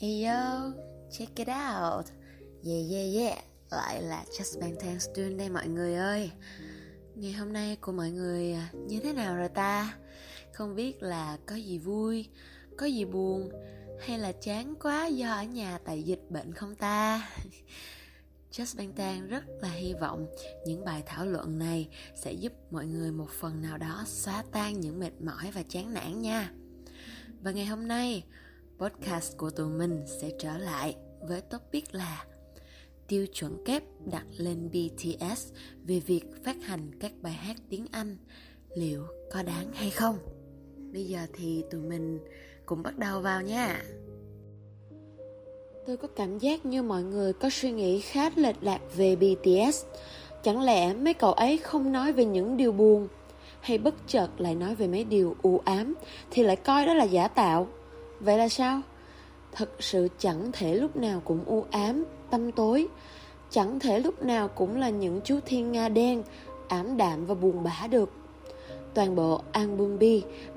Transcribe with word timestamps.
Hey 0.00 0.24
yo, 0.24 0.72
check 1.10 1.36
it 1.36 1.48
out 1.48 2.06
Yeah 2.62 2.90
yeah 2.90 3.14
yeah 3.14 3.38
Lại 3.70 4.02
là 4.02 4.24
Just 4.30 4.60
Bang 4.60 4.76
Tan 4.80 5.00
Student 5.00 5.38
đây 5.38 5.48
mọi 5.50 5.68
người 5.68 5.94
ơi 5.94 6.30
Ngày 7.14 7.32
hôm 7.32 7.52
nay 7.52 7.76
của 7.80 7.92
mọi 7.92 8.10
người 8.10 8.52
à, 8.52 8.68
như 8.72 9.00
thế 9.00 9.12
nào 9.12 9.36
rồi 9.36 9.48
ta? 9.48 9.94
Không 10.52 10.74
biết 10.74 11.02
là 11.02 11.38
có 11.46 11.54
gì 11.54 11.78
vui, 11.78 12.28
có 12.78 12.86
gì 12.86 13.04
buồn 13.04 13.50
Hay 14.00 14.18
là 14.18 14.32
chán 14.32 14.74
quá 14.82 15.06
do 15.06 15.32
ở 15.32 15.42
nhà 15.42 15.78
tại 15.84 16.02
dịch 16.02 16.22
bệnh 16.30 16.54
không 16.54 16.74
ta? 16.74 17.30
Just 18.52 18.78
Bang 18.78 18.92
Tan 18.92 19.28
rất 19.28 19.44
là 19.60 19.68
hy 19.68 19.94
vọng 19.94 20.26
những 20.66 20.84
bài 20.84 21.02
thảo 21.06 21.26
luận 21.26 21.58
này 21.58 21.88
sẽ 22.14 22.32
giúp 22.32 22.52
mọi 22.70 22.86
người 22.86 23.12
một 23.12 23.28
phần 23.40 23.62
nào 23.62 23.78
đó 23.78 24.04
xóa 24.06 24.44
tan 24.52 24.80
những 24.80 25.00
mệt 25.00 25.20
mỏi 25.20 25.50
và 25.54 25.62
chán 25.68 25.94
nản 25.94 26.22
nha. 26.22 26.52
Và 27.42 27.50
ngày 27.50 27.66
hôm 27.66 27.88
nay, 27.88 28.24
podcast 28.80 29.36
của 29.36 29.50
tụi 29.50 29.68
mình 29.68 30.02
sẽ 30.06 30.30
trở 30.38 30.58
lại 30.58 30.96
với 31.20 31.40
topic 31.40 31.94
là 31.94 32.24
tiêu 33.08 33.26
chuẩn 33.26 33.64
kép 33.64 33.82
đặt 34.12 34.26
lên 34.36 34.70
BTS 34.70 35.52
về 35.84 36.00
việc 36.00 36.24
phát 36.44 36.56
hành 36.62 36.90
các 37.00 37.12
bài 37.22 37.32
hát 37.32 37.56
tiếng 37.68 37.86
Anh 37.92 38.16
liệu 38.74 39.02
có 39.32 39.42
đáng 39.42 39.72
hay 39.72 39.90
không? 39.90 40.18
Bây 40.92 41.04
giờ 41.04 41.20
thì 41.32 41.64
tụi 41.70 41.80
mình 41.80 42.18
cùng 42.66 42.82
bắt 42.82 42.98
đầu 42.98 43.20
vào 43.20 43.42
nha. 43.42 43.82
Tôi 45.86 45.96
có 45.96 46.08
cảm 46.08 46.38
giác 46.38 46.66
như 46.66 46.82
mọi 46.82 47.02
người 47.02 47.32
có 47.32 47.50
suy 47.50 47.70
nghĩ 47.70 48.00
khá 48.00 48.30
lệch 48.36 48.62
lạc 48.62 48.80
về 48.96 49.16
BTS. 49.16 49.84
Chẳng 50.42 50.62
lẽ 50.62 50.94
mấy 50.94 51.14
cậu 51.14 51.32
ấy 51.32 51.58
không 51.58 51.92
nói 51.92 52.12
về 52.12 52.24
những 52.24 52.56
điều 52.56 52.72
buồn, 52.72 53.08
hay 53.60 53.78
bất 53.78 53.94
chợt 54.06 54.28
lại 54.38 54.54
nói 54.54 54.74
về 54.74 54.86
mấy 54.86 55.04
điều 55.04 55.36
u 55.42 55.60
ám 55.64 55.94
thì 56.30 56.42
lại 56.42 56.56
coi 56.56 56.86
đó 56.86 56.94
là 56.94 57.04
giả 57.04 57.28
tạo? 57.28 57.68
Vậy 58.20 58.38
là 58.38 58.48
sao? 58.48 58.80
Thật 59.52 59.70
sự 59.78 60.08
chẳng 60.18 60.50
thể 60.52 60.74
lúc 60.74 60.96
nào 60.96 61.22
cũng 61.24 61.44
u 61.46 61.64
ám, 61.70 62.04
tâm 62.30 62.52
tối. 62.52 62.88
Chẳng 63.50 63.78
thể 63.80 63.98
lúc 63.98 64.22
nào 64.22 64.48
cũng 64.48 64.76
là 64.76 64.90
những 64.90 65.20
chú 65.24 65.38
thiên 65.46 65.72
nga 65.72 65.88
đen, 65.88 66.22
ảm 66.68 66.96
đạm 66.96 67.26
và 67.26 67.34
buồn 67.34 67.62
bã 67.62 67.86
được. 67.90 68.10
Toàn 68.94 69.16
bộ 69.16 69.40
album 69.52 69.98
B 69.98 70.02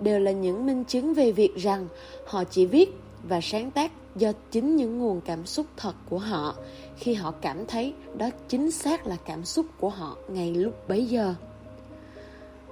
đều 0.02 0.20
là 0.20 0.32
những 0.32 0.66
minh 0.66 0.84
chứng 0.84 1.14
về 1.14 1.32
việc 1.32 1.56
rằng 1.56 1.88
họ 2.26 2.44
chỉ 2.44 2.66
viết 2.66 2.90
và 3.24 3.40
sáng 3.42 3.72
tác 3.72 3.92
do 4.16 4.32
chính 4.52 4.76
những 4.76 5.00
nguồn 5.00 5.22
cảm 5.22 5.46
xúc 5.46 5.66
thật 5.78 5.94
của 6.10 6.18
họ 6.18 6.56
khi 6.98 7.14
họ 7.14 7.32
cảm 7.32 7.66
thấy 7.66 7.94
đó 8.18 8.30
chính 8.48 8.72
xác 8.72 9.08
là 9.08 9.16
cảm 9.26 9.46
xúc 9.46 9.66
của 9.80 9.90
họ 9.90 10.18
ngay 10.28 10.54
lúc 10.56 10.88
bấy 10.88 11.06
giờ. 11.06 11.36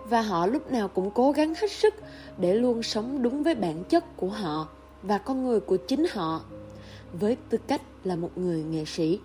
Và 0.10 0.22
họ 0.22 0.46
lúc 0.46 0.72
nào 0.72 0.88
cũng 0.88 1.12
cố 1.12 1.32
gắng 1.32 1.54
hết 1.56 1.72
sức 1.72 1.94
để 2.38 2.54
luôn 2.54 2.84
sống 2.84 3.22
đúng 3.22 3.44
với 3.44 3.56
bản 3.56 3.84
chất 3.84 4.18
của 4.18 4.30
họ 4.30 4.68
và 5.04 5.18
con 5.18 5.44
người 5.44 5.60
của 5.60 5.78
chính 5.78 6.06
họ, 6.12 6.42
với 7.20 7.38
tư 7.50 7.58
cách 7.68 7.82
là 8.04 8.16
một 8.16 8.30
người 8.36 8.64
nghệ 8.64 8.86
sĩ. 8.86 9.20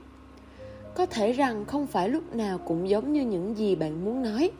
Có 0.95 1.07
thể 1.07 1.33
rằng 1.33 1.65
không 1.65 1.87
phải 1.87 2.09
lúc 2.09 2.35
nào 2.35 2.59
cũng 2.59 2.89
giống 2.89 3.13
như 3.13 3.23
những 3.23 3.59
gì 3.59 3.77
bạn 3.77 4.05
muốn 4.05 4.23
nói, 4.23 4.51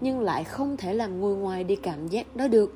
nhưng 0.00 0.20
lại 0.20 0.44
không 0.44 0.76
thể 0.76 0.94
làm 0.94 1.20
ngồi 1.20 1.36
ngoài 1.36 1.64
đi 1.64 1.76
cảm 1.76 2.08
giác 2.08 2.36
đó 2.36 2.48
được. 2.48 2.72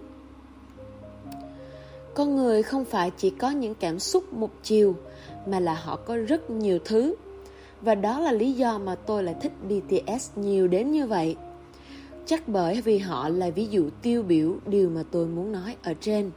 Con 2.15 2.37
người 2.37 2.63
không 2.63 2.85
phải 2.85 3.11
chỉ 3.17 3.31
có 3.31 3.51
những 3.51 3.75
cảm 3.75 3.99
xúc 3.99 4.33
một 4.33 4.51
chiều, 4.63 4.97
mà 5.47 5.61
là 5.61 5.75
họ 5.75 5.97
có 5.97 6.17
rất 6.17 6.51
nhiều 6.51 6.79
thứ. 6.85 7.15
Và 7.81 7.95
đó 7.95 8.21
là 8.21 8.33
lý 8.33 8.53
do 8.53 8.79
mà 8.79 8.95
tôi 8.95 9.23
lại 9.23 9.35
thích 9.41 9.53
bts 9.69 10.31
nhiều 10.37 10.69
đến 10.69 10.91
như 10.91 11.07
vậy. 11.07 11.37
Chắc 12.27 12.49
bởi 12.49 12.81
vì 12.81 12.99
họ 12.99 13.29
là 13.29 13.51
ví 13.51 13.67
dụ 13.67 13.89
tiêu 14.03 14.23
biểu 14.23 14.57
điều 14.67 14.91
mà 14.91 15.03
tôi 15.11 15.27
muốn 15.27 15.53
nói 15.53 15.77
ở 15.83 15.95
trên 16.01 16.31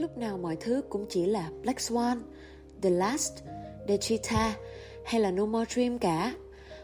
lúc 0.00 0.18
nào 0.18 0.38
mọi 0.38 0.56
thứ 0.56 0.82
cũng 0.88 1.06
chỉ 1.08 1.26
là 1.26 1.50
Black 1.62 1.78
Swan, 1.78 2.16
The 2.82 2.90
Last, 2.90 3.32
The 3.88 3.96
Cheetah 3.96 4.58
hay 5.04 5.20
là 5.20 5.30
No 5.30 5.46
More 5.46 5.74
Dream 5.74 5.98
cả. 5.98 6.34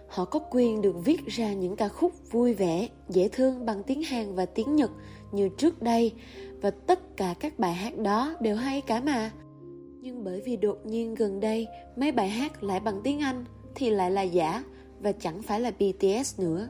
Họ 0.08 0.24
có 0.24 0.38
quyền 0.50 0.82
được 0.82 1.04
viết 1.04 1.26
ra 1.26 1.52
những 1.52 1.76
ca 1.76 1.88
khúc 1.88 2.12
vui 2.30 2.54
vẻ, 2.54 2.88
dễ 3.08 3.28
thương 3.28 3.66
bằng 3.66 3.82
tiếng 3.82 4.02
Hàn 4.02 4.34
và 4.34 4.46
tiếng 4.46 4.76
Nhật 4.76 4.90
như 5.32 5.48
trước 5.48 5.82
đây 5.82 6.12
và 6.60 6.70
tất 6.70 7.16
cả 7.16 7.34
các 7.40 7.58
bài 7.58 7.72
hát 7.72 7.98
đó 7.98 8.34
đều 8.40 8.56
hay 8.56 8.80
cả 8.80 9.00
mà. 9.00 9.30
Nhưng 10.00 10.24
bởi 10.24 10.42
vì 10.44 10.56
đột 10.56 10.78
nhiên 10.84 11.14
gần 11.14 11.40
đây 11.40 11.66
mấy 11.96 12.12
bài 12.12 12.28
hát 12.28 12.62
lại 12.62 12.80
bằng 12.80 13.00
tiếng 13.04 13.20
Anh 13.20 13.44
thì 13.74 13.90
lại 13.90 14.10
là 14.10 14.22
giả 14.22 14.64
và 15.00 15.12
chẳng 15.12 15.42
phải 15.42 15.60
là 15.60 15.70
BTS 15.70 16.40
nữa. 16.40 16.68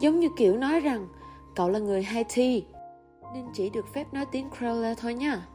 Giống 0.00 0.20
như 0.20 0.28
kiểu 0.38 0.56
nói 0.56 0.80
rằng 0.80 1.08
cậu 1.56 1.68
là 1.68 1.78
người 1.78 2.02
Haiti 2.02 2.64
nên 3.34 3.44
chỉ 3.54 3.70
được 3.70 3.84
phép 3.94 4.14
nói 4.14 4.24
tiếng 4.32 4.48
Creole 4.58 4.94
thôi 4.94 5.14
nha. 5.14 5.46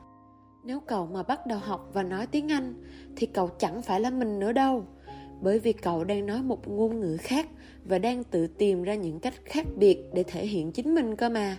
Nếu 0.69 0.79
cậu 0.79 1.05
mà 1.05 1.23
bắt 1.23 1.47
đầu 1.47 1.59
học 1.59 1.89
và 1.93 2.03
nói 2.03 2.27
tiếng 2.27 2.51
Anh, 2.51 2.73
thì 3.15 3.27
cậu 3.27 3.49
chẳng 3.57 3.81
phải 3.81 4.01
là 4.01 4.09
mình 4.09 4.39
nữa 4.39 4.51
đâu. 4.51 4.85
Bởi 5.41 5.59
vì 5.59 5.73
cậu 5.73 6.03
đang 6.03 6.25
nói 6.25 6.41
một 6.41 6.67
ngôn 6.67 6.99
ngữ 6.99 7.17
khác 7.17 7.47
và 7.85 7.99
đang 7.99 8.23
tự 8.23 8.47
tìm 8.47 8.83
ra 8.83 8.95
những 8.95 9.19
cách 9.19 9.33
khác 9.45 9.65
biệt 9.77 9.97
để 10.13 10.23
thể 10.23 10.45
hiện 10.45 10.71
chính 10.71 10.95
mình 10.95 11.15
cơ 11.15 11.29
mà. 11.29 11.57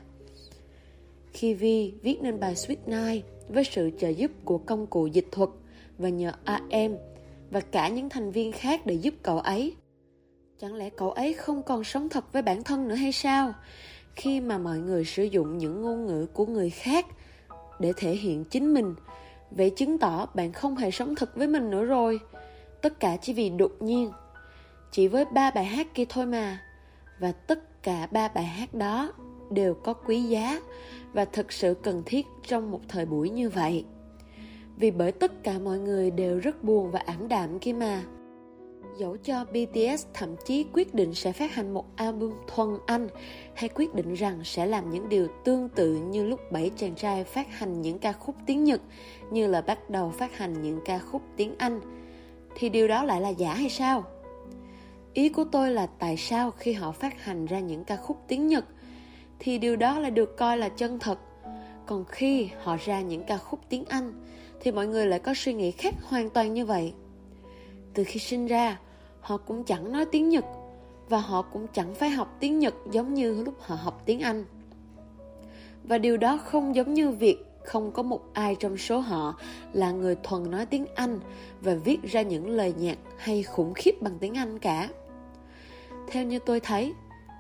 Khi 1.33 1.55
Vi 1.55 1.93
viết 2.03 2.23
nên 2.23 2.41
bài 2.41 2.55
Sweet 2.55 2.77
Night 2.87 3.25
với 3.49 3.65
sự 3.65 3.91
trợ 3.99 4.09
giúp 4.09 4.31
của 4.45 4.59
công 4.59 4.87
cụ 4.87 5.07
dịch 5.07 5.29
thuật 5.33 5.51
và 5.99 6.09
nhờ 6.09 6.33
AM 6.45 6.97
và 7.51 7.61
cả 7.61 7.89
những 7.89 8.09
thành 8.09 8.31
viên 8.31 8.53
khác 8.53 8.87
để 8.87 8.95
giúp 8.95 9.15
cậu 9.23 9.39
ấy. 9.39 9.75
Chẳng 10.59 10.75
lẽ 10.75 10.91
cậu 10.91 11.11
ấy 11.11 11.35
không 11.35 11.63
còn 11.63 11.85
sống 11.85 12.09
thật 12.09 12.33
với 12.33 12.43
bản 12.43 12.63
thân 12.63 12.89
nữa 12.89 12.95
hay 12.95 13.13
sao? 13.13 13.55
khi 14.17 14.41
mà 14.41 14.59
mọi 14.59 14.79
người 14.79 15.05
sử 15.05 15.23
dụng 15.23 15.59
những 15.59 15.83
ngôn 15.83 16.07
ngữ 16.07 16.27
của 16.27 16.47
người 16.47 16.71
khác 16.71 17.07
để 17.81 17.93
thể 17.97 18.13
hiện 18.13 18.45
chính 18.45 18.75
mình. 18.75 18.95
Vậy 19.51 19.71
chứng 19.71 19.99
tỏ 19.99 20.27
bạn 20.35 20.53
không 20.53 20.77
hề 20.77 20.91
sống 20.91 21.15
thật 21.15 21.37
với 21.37 21.47
mình 21.47 21.71
nữa 21.71 21.85
rồi. 21.85 22.21
Tất 22.83 23.01
cả 23.01 23.17
chỉ 23.23 23.33
vì 23.33 23.51
đột 23.51 23.73
nhiên. 23.81 24.11
Chỉ 24.93 25.09
với 25.09 25.25
ba 25.25 25.51
bài 25.51 25.65
hát 25.65 25.95
kia 25.95 26.05
thôi 26.09 26.27
mà. 26.27 26.63
Và 27.21 27.33
tất 27.33 27.83
cả 27.83 28.09
ba 28.11 28.29
bài 28.29 28.45
hát 28.45 28.75
đó 28.75 29.13
đều 29.51 29.75
có 29.75 29.93
quý 29.93 30.23
giá 30.23 30.61
và 31.13 31.25
thực 31.25 31.53
sự 31.53 31.75
cần 31.83 32.03
thiết 32.07 32.27
trong 32.47 32.71
một 32.71 32.81
thời 32.89 33.07
buổi 33.07 33.31
như 33.31 33.49
vậy. 33.49 33.85
Vì 34.77 34.91
bởi 34.91 35.13
tất 35.13 35.43
cả 35.43 35.59
mọi 35.59 35.79
người 35.79 36.11
đều 36.11 36.39
rất 36.39 36.65
buồn 36.65 36.91
và 36.91 37.01
ảm 37.07 37.29
đạm 37.29 37.59
kia 37.59 37.73
mà. 37.73 38.03
Dẫu 38.99 39.17
cho 39.25 39.45
BTS 39.45 40.07
thậm 40.15 40.37
chí 40.45 40.67
quyết 40.73 40.95
định 40.95 41.15
sẽ 41.15 41.33
phát 41.33 41.55
hành 41.55 41.75
một 41.75 41.85
album 41.97 42.33
thuần 42.47 42.69
Anh, 42.87 43.09
hay 43.55 43.69
quyết 43.75 43.95
định 43.95 44.15
rằng 44.15 44.41
sẽ 44.45 44.67
làm 44.67 44.91
những 44.91 45.09
điều 45.09 45.29
tương 45.45 45.69
tự 45.69 45.95
như 45.95 46.27
lúc 46.27 46.41
bảy 46.53 46.71
chàng 46.77 46.95
trai 46.95 47.25
phát 47.25 47.47
hành 47.51 47.83
những 47.83 47.99
ca 47.99 48.13
khúc 48.13 48.35
tiếng 48.47 48.65
Nhật, 48.65 48.81
như 49.31 49.47
là 49.47 49.61
bắt 49.61 49.91
đầu 49.91 50.11
phát 50.11 50.37
hành 50.37 50.63
những 50.63 50.81
ca 50.85 50.99
khúc 50.99 51.23
tiếng 51.37 51.55
Anh. 51.59 51.81
Thì 52.55 52.69
điều 52.69 52.89
đó 52.89 53.05
lại 53.05 53.21
là 53.21 53.29
giả 53.29 53.55
hay 53.55 53.71
sao? 53.71 54.05
Ý 55.15 55.29
của 55.29 55.45
tôi 55.45 55.71
là 55.71 55.87
tại 55.87 56.17
sao 56.17 56.51
khi 56.51 56.73
họ 56.73 56.93
phát 56.93 57.25
hành 57.25 57.47
ra 57.47 57.61
những 57.61 57.85
ca 57.85 57.97
khúc 57.97 58.17
tiếng 58.29 58.47
Nhật, 58.47 58.65
thì 59.39 59.59
điều 59.59 59.77
đó 59.77 59.99
lại 59.99 60.11
được 60.11 60.37
coi 60.37 60.59
là 60.59 60.69
chân 60.69 60.99
thật. 60.99 61.19
Còn 61.87 62.05
khi 62.05 62.49
họ 62.63 62.77
ra 62.85 63.01
những 63.01 63.25
ca 63.25 63.37
khúc 63.37 63.61
tiếng 63.69 63.85
Anh, 63.85 64.13
thì 64.61 64.73
mọi 64.73 64.87
người 64.87 65.07
lại 65.07 65.19
có 65.19 65.35
suy 65.37 65.53
nghĩ 65.53 65.71
khác 65.71 65.95
hoàn 66.03 66.31
toàn 66.31 66.55
như 66.55 66.67
vậy 66.67 66.93
từ 67.95 68.05
khi 68.05 68.21
sinh 68.21 68.47
ra, 68.47 68.79
họ 69.21 69.37
cũng 69.37 69.65
chẳng 69.65 69.93
nói 69.93 70.05
tiếng 70.13 70.29
nhật 70.29 70.45
và 71.09 71.19
họ 71.19 71.43
cũng 71.43 71.67
chẳng 71.73 71.95
phải 71.95 72.11
học 72.11 72.37
tiếng 72.41 72.59
nhật 72.59 72.75
giống 72.91 73.15
như 73.15 73.45
lúc 73.45 73.55
họ 73.61 73.75
học 73.75 74.03
tiếng 74.07 74.21
anh. 74.21 74.45
Và 75.85 75.99
điều 75.99 76.17
đó 76.17 76.39
không 76.45 76.75
giống 76.75 76.95
như 76.95 77.11
việc 77.11 77.37
không 77.65 77.93
có 77.93 78.03
một 78.03 78.21
ai 78.33 78.55
trong 78.55 78.77
số 78.77 78.99
họ 78.99 79.35
là 79.73 79.91
người 79.91 80.17
thuần 80.23 80.51
nói 80.51 80.67
tiếng 80.67 80.87
anh 80.95 81.21
và 81.61 81.75
viết 81.75 82.03
ra 82.03 82.23
những 82.23 82.51
lời 82.51 82.75
nhạc 82.79 82.99
hay 83.17 83.43
khủng 83.43 83.75
khiếp 83.75 84.03
bằng 84.03 84.19
tiếng 84.21 84.35
anh 84.35 84.59
cả. 84.59 84.89
Theo 86.09 86.25
như 86.25 86.39
tôi 86.39 86.61
thấy, 86.61 86.93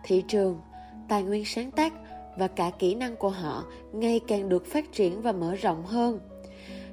thị 0.05 0.25
trường, 0.29 0.61
tài 1.09 1.23
nguyên 1.23 1.45
sáng 1.45 1.71
tác 1.71 1.93
và 2.39 2.49
cả 2.49 2.71
kỹ 2.79 2.95
năng 2.95 3.17
của 3.17 3.31
họ 3.31 3.65
ngày 3.93 4.21
càng 4.29 4.49
được 4.49 4.67
phát 4.67 4.93
triển 4.93 5.23
và 5.23 5.33
mở 5.33 5.55
rộng 5.55 5.85
hơn. 5.87 6.21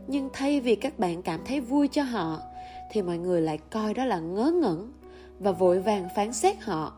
Nhưng 0.07 0.29
thay 0.33 0.59
vì 0.59 0.75
các 0.75 0.99
bạn 0.99 1.21
cảm 1.21 1.39
thấy 1.45 1.59
vui 1.59 1.87
cho 1.87 2.03
họ 2.03 2.39
thì 2.91 3.01
mọi 3.01 3.17
người 3.17 3.41
lại 3.41 3.57
coi 3.57 3.93
đó 3.93 4.05
là 4.05 4.19
ngớ 4.19 4.51
ngẩn 4.61 4.91
và 5.39 5.51
vội 5.51 5.79
vàng 5.79 6.07
phán 6.15 6.33
xét 6.33 6.61
họ. 6.61 6.93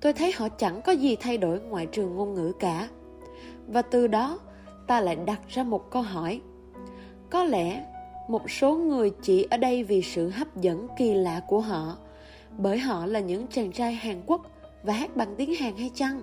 Tôi 0.00 0.12
thấy 0.12 0.32
họ 0.36 0.48
chẳng 0.48 0.82
có 0.82 0.92
gì 0.92 1.16
thay 1.16 1.38
đổi 1.38 1.60
ngoại 1.60 1.86
trừ 1.86 2.06
ngôn 2.06 2.34
ngữ 2.34 2.52
cả. 2.60 2.88
Và 3.66 3.82
từ 3.82 4.06
đó, 4.06 4.38
ta 4.86 5.00
lại 5.00 5.16
đặt 5.16 5.40
ra 5.48 5.62
một 5.62 5.90
câu 5.90 6.02
hỏi. 6.02 6.40
Có 7.30 7.44
lẽ 7.44 7.86
một 8.28 8.50
số 8.50 8.74
người 8.74 9.12
chỉ 9.22 9.46
ở 9.50 9.56
đây 9.56 9.84
vì 9.84 10.02
sự 10.02 10.28
hấp 10.28 10.56
dẫn 10.56 10.86
kỳ 10.98 11.14
lạ 11.14 11.40
của 11.46 11.60
họ, 11.60 11.96
bởi 12.58 12.78
họ 12.78 13.06
là 13.06 13.20
những 13.20 13.46
chàng 13.46 13.72
trai 13.72 13.94
hàn 13.94 14.22
quốc 14.26 14.46
và 14.82 14.92
hát 14.92 15.16
bằng 15.16 15.34
tiếng 15.36 15.54
hàn 15.54 15.76
hay 15.76 15.90
chăng? 15.94 16.22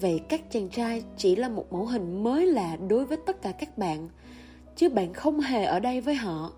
Vậy 0.00 0.20
các 0.28 0.50
chàng 0.50 0.68
trai 0.68 1.04
chỉ 1.16 1.36
là 1.36 1.48
một 1.48 1.72
mẫu 1.72 1.86
hình 1.86 2.24
mới 2.24 2.46
lạ 2.46 2.76
đối 2.88 3.04
với 3.04 3.18
tất 3.26 3.42
cả 3.42 3.52
các 3.52 3.78
bạn, 3.78 4.08
chứ 4.76 4.88
bạn 4.88 5.12
không 5.12 5.40
hề 5.40 5.64
ở 5.64 5.80
đây 5.80 6.00
với 6.00 6.14
họ 6.14 6.52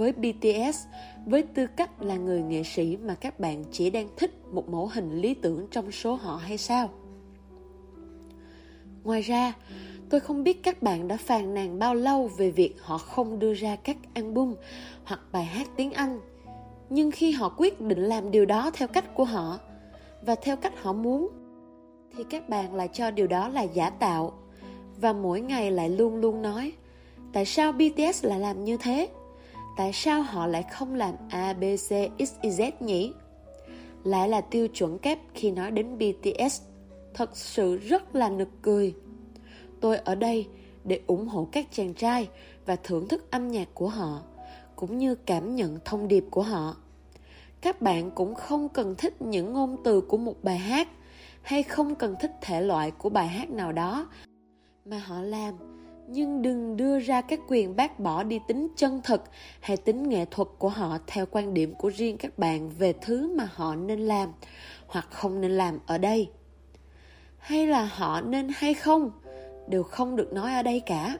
với 0.00 0.12
BTS 0.12 0.86
với 1.26 1.42
tư 1.42 1.66
cách 1.66 2.02
là 2.02 2.16
người 2.16 2.42
nghệ 2.42 2.62
sĩ 2.62 2.96
mà 2.96 3.14
các 3.14 3.40
bạn 3.40 3.64
chỉ 3.72 3.90
đang 3.90 4.08
thích 4.16 4.30
một 4.52 4.68
mẫu 4.68 4.86
hình 4.86 5.20
lý 5.20 5.34
tưởng 5.34 5.66
trong 5.70 5.92
số 5.92 6.14
họ 6.14 6.36
hay 6.36 6.58
sao? 6.58 6.90
Ngoài 9.04 9.22
ra, 9.22 9.54
Tôi 10.10 10.20
không 10.20 10.44
biết 10.44 10.62
các 10.62 10.82
bạn 10.82 11.08
đã 11.08 11.16
phàn 11.16 11.54
nàn 11.54 11.78
bao 11.78 11.94
lâu 11.94 12.30
về 12.36 12.50
việc 12.50 12.74
họ 12.80 12.98
không 12.98 13.38
đưa 13.38 13.54
ra 13.54 13.76
các 13.76 13.96
album 14.14 14.54
hoặc 15.04 15.20
bài 15.32 15.44
hát 15.44 15.68
tiếng 15.76 15.92
Anh. 15.92 16.20
Nhưng 16.90 17.10
khi 17.10 17.32
họ 17.32 17.54
quyết 17.56 17.80
định 17.80 18.02
làm 18.02 18.30
điều 18.30 18.46
đó 18.46 18.70
theo 18.74 18.88
cách 18.88 19.14
của 19.14 19.24
họ 19.24 19.58
và 20.22 20.34
theo 20.34 20.56
cách 20.56 20.82
họ 20.82 20.92
muốn 20.92 21.28
thì 22.16 22.24
các 22.30 22.48
bạn 22.48 22.74
lại 22.74 22.88
cho 22.92 23.10
điều 23.10 23.26
đó 23.26 23.48
là 23.48 23.62
giả 23.62 23.90
tạo 23.90 24.32
và 25.00 25.12
mỗi 25.12 25.40
ngày 25.40 25.70
lại 25.70 25.88
luôn 25.88 26.16
luôn 26.16 26.42
nói 26.42 26.72
tại 27.32 27.44
sao 27.44 27.72
BTS 27.72 28.24
lại 28.24 28.40
làm 28.40 28.64
như 28.64 28.76
thế? 28.76 29.08
Tại 29.76 29.92
sao 29.92 30.22
họ 30.22 30.46
lại 30.46 30.62
không 30.62 30.94
làm 30.94 31.14
A, 31.28 31.52
B, 31.52 31.62
C, 31.62 31.88
X, 32.18 32.32
Y, 32.42 32.50
Z 32.50 32.72
nhỉ? 32.80 33.12
Lại 34.04 34.28
là 34.28 34.40
tiêu 34.40 34.68
chuẩn 34.68 34.98
kép 34.98 35.18
khi 35.34 35.50
nói 35.50 35.70
đến 35.70 35.98
BTS. 35.98 36.62
Thật 37.14 37.36
sự 37.36 37.76
rất 37.76 38.14
là 38.14 38.30
nực 38.30 38.48
cười. 38.62 38.94
Tôi 39.80 39.96
ở 39.96 40.14
đây 40.14 40.48
để 40.84 41.00
ủng 41.06 41.28
hộ 41.28 41.48
các 41.52 41.66
chàng 41.70 41.94
trai 41.94 42.28
và 42.66 42.76
thưởng 42.76 43.08
thức 43.08 43.30
âm 43.30 43.48
nhạc 43.48 43.68
của 43.74 43.88
họ, 43.88 44.22
cũng 44.76 44.98
như 44.98 45.14
cảm 45.14 45.56
nhận 45.56 45.78
thông 45.84 46.08
điệp 46.08 46.24
của 46.30 46.42
họ. 46.42 46.76
Các 47.60 47.82
bạn 47.82 48.10
cũng 48.10 48.34
không 48.34 48.68
cần 48.68 48.94
thích 48.98 49.22
những 49.22 49.52
ngôn 49.52 49.76
từ 49.84 50.00
của 50.00 50.16
một 50.16 50.34
bài 50.42 50.58
hát 50.58 50.88
hay 51.42 51.62
không 51.62 51.94
cần 51.94 52.16
thích 52.20 52.32
thể 52.40 52.60
loại 52.60 52.90
của 52.90 53.08
bài 53.08 53.28
hát 53.28 53.50
nào 53.50 53.72
đó 53.72 54.08
mà 54.84 54.98
họ 54.98 55.20
làm 55.20 55.54
nhưng 56.12 56.42
đừng 56.42 56.76
đưa 56.76 56.98
ra 56.98 57.20
các 57.20 57.40
quyền 57.48 57.76
bác 57.76 58.00
bỏ 58.00 58.22
đi 58.22 58.40
tính 58.48 58.68
chân 58.76 59.00
thực 59.04 59.24
hay 59.60 59.76
tính 59.76 60.08
nghệ 60.08 60.24
thuật 60.30 60.48
của 60.58 60.68
họ 60.68 60.98
theo 61.06 61.26
quan 61.30 61.54
điểm 61.54 61.74
của 61.74 61.88
riêng 61.88 62.16
các 62.18 62.38
bạn 62.38 62.70
về 62.78 62.92
thứ 63.00 63.32
mà 63.36 63.48
họ 63.52 63.74
nên 63.74 64.00
làm 64.00 64.32
hoặc 64.86 65.06
không 65.10 65.40
nên 65.40 65.50
làm 65.50 65.78
ở 65.86 65.98
đây 65.98 66.30
hay 67.38 67.66
là 67.66 67.84
họ 67.84 68.20
nên 68.20 68.48
hay 68.54 68.74
không, 68.74 69.10
đều 69.68 69.82
không 69.82 70.16
được 70.16 70.32
nói 70.32 70.54
ở 70.54 70.62
đây 70.62 70.80
cả 70.80 71.18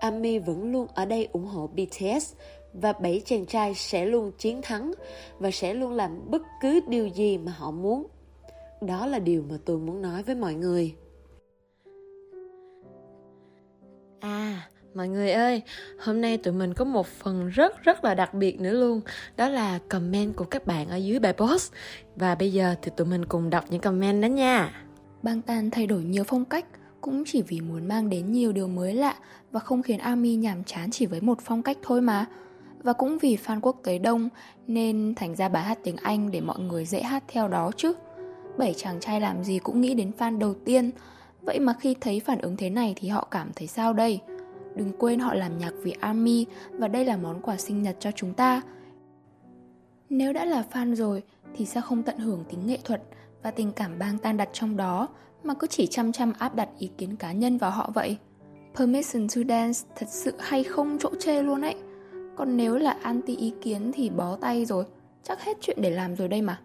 Ami 0.00 0.38
vẫn 0.38 0.72
luôn 0.72 0.86
ở 0.94 1.04
đây 1.04 1.28
ủng 1.32 1.46
hộ 1.46 1.66
BTS 1.66 2.34
và 2.72 2.92
bảy 2.92 3.22
chàng 3.24 3.46
trai 3.46 3.74
sẽ 3.74 4.06
luôn 4.06 4.32
chiến 4.38 4.62
thắng 4.62 4.92
và 5.38 5.50
sẽ 5.50 5.74
luôn 5.74 5.92
làm 5.92 6.30
bất 6.30 6.42
cứ 6.60 6.80
điều 6.88 7.06
gì 7.06 7.38
mà 7.38 7.52
họ 7.52 7.70
muốn. 7.70 8.06
Đó 8.80 9.06
là 9.06 9.18
điều 9.18 9.44
mà 9.50 9.56
tôi 9.64 9.78
muốn 9.78 10.02
nói 10.02 10.22
với 10.22 10.34
mọi 10.34 10.54
người. 10.54 10.94
À, 14.20 14.68
mọi 14.94 15.08
người 15.08 15.32
ơi, 15.32 15.62
hôm 15.98 16.20
nay 16.20 16.38
tụi 16.38 16.54
mình 16.54 16.74
có 16.74 16.84
một 16.84 17.06
phần 17.06 17.48
rất 17.48 17.82
rất 17.82 18.04
là 18.04 18.14
đặc 18.14 18.34
biệt 18.34 18.60
nữa 18.60 18.72
luôn 18.72 19.00
Đó 19.36 19.48
là 19.48 19.78
comment 19.88 20.36
của 20.36 20.44
các 20.44 20.66
bạn 20.66 20.88
ở 20.88 20.96
dưới 20.96 21.18
bài 21.18 21.32
post 21.32 21.72
Và 22.16 22.34
bây 22.34 22.52
giờ 22.52 22.74
thì 22.82 22.90
tụi 22.96 23.06
mình 23.06 23.24
cùng 23.24 23.50
đọc 23.50 23.64
những 23.70 23.80
comment 23.80 24.22
đó 24.22 24.26
nha 24.26 24.84
Bang 25.22 25.42
Tan 25.42 25.70
thay 25.70 25.86
đổi 25.86 26.02
nhiều 26.02 26.24
phong 26.24 26.44
cách 26.44 26.64
cũng 27.00 27.24
chỉ 27.26 27.42
vì 27.42 27.60
muốn 27.60 27.88
mang 27.88 28.10
đến 28.10 28.32
nhiều 28.32 28.52
điều 28.52 28.68
mới 28.68 28.94
lạ 28.94 29.14
và 29.52 29.60
không 29.60 29.82
khiến 29.82 29.98
Ami 29.98 30.34
nhàm 30.36 30.64
chán 30.64 30.90
chỉ 30.90 31.06
với 31.06 31.20
một 31.20 31.38
phong 31.44 31.62
cách 31.62 31.78
thôi 31.82 32.00
mà. 32.00 32.26
Và 32.82 32.92
cũng 32.92 33.18
vì 33.18 33.38
fan 33.46 33.60
quốc 33.62 33.76
tế 33.84 33.98
đông 33.98 34.28
nên 34.66 35.14
thành 35.16 35.36
ra 35.36 35.48
bài 35.48 35.62
hát 35.62 35.78
tiếng 35.84 35.96
Anh 35.96 36.30
để 36.30 36.40
mọi 36.40 36.58
người 36.58 36.84
dễ 36.84 37.02
hát 37.02 37.24
theo 37.28 37.48
đó 37.48 37.70
chứ. 37.76 37.92
Bảy 38.58 38.74
chàng 38.74 39.00
trai 39.00 39.20
làm 39.20 39.44
gì 39.44 39.58
cũng 39.58 39.80
nghĩ 39.80 39.94
đến 39.94 40.10
fan 40.18 40.38
đầu 40.38 40.54
tiên, 40.64 40.90
Vậy 41.42 41.60
mà 41.60 41.72
khi 41.80 41.96
thấy 42.00 42.20
phản 42.20 42.38
ứng 42.38 42.56
thế 42.56 42.70
này 42.70 42.94
thì 42.96 43.08
họ 43.08 43.28
cảm 43.30 43.50
thấy 43.56 43.66
sao 43.66 43.92
đây? 43.92 44.20
Đừng 44.74 44.92
quên 44.98 45.18
họ 45.18 45.34
làm 45.34 45.58
nhạc 45.58 45.72
vì 45.82 45.94
ARMY 46.00 46.46
và 46.72 46.88
đây 46.88 47.04
là 47.04 47.16
món 47.16 47.40
quà 47.40 47.56
sinh 47.56 47.82
nhật 47.82 47.96
cho 48.00 48.10
chúng 48.10 48.34
ta. 48.34 48.62
Nếu 50.10 50.32
đã 50.32 50.44
là 50.44 50.64
fan 50.72 50.94
rồi 50.94 51.22
thì 51.54 51.66
sao 51.66 51.82
không 51.82 52.02
tận 52.02 52.18
hưởng 52.18 52.44
tính 52.50 52.66
nghệ 52.66 52.78
thuật 52.84 53.02
và 53.42 53.50
tình 53.50 53.72
cảm 53.72 53.98
bang 53.98 54.18
tan 54.18 54.36
đặt 54.36 54.48
trong 54.52 54.76
đó 54.76 55.08
mà 55.44 55.54
cứ 55.54 55.66
chỉ 55.66 55.86
chăm 55.86 56.12
chăm 56.12 56.32
áp 56.38 56.54
đặt 56.54 56.68
ý 56.78 56.90
kiến 56.98 57.16
cá 57.16 57.32
nhân 57.32 57.58
vào 57.58 57.70
họ 57.70 57.90
vậy? 57.94 58.16
Permission 58.74 59.28
to 59.28 59.40
Dance 59.48 59.80
thật 59.96 60.06
sự 60.08 60.32
hay 60.38 60.64
không 60.64 60.98
chỗ 61.00 61.10
chê 61.20 61.42
luôn 61.42 61.62
ấy. 61.62 61.74
Còn 62.36 62.56
nếu 62.56 62.76
là 62.76 62.96
anti 63.02 63.36
ý 63.36 63.52
kiến 63.62 63.92
thì 63.94 64.10
bó 64.10 64.36
tay 64.36 64.64
rồi, 64.64 64.84
chắc 65.22 65.40
hết 65.40 65.56
chuyện 65.60 65.78
để 65.80 65.90
làm 65.90 66.16
rồi 66.16 66.28
đây 66.28 66.42
mà. 66.42 66.60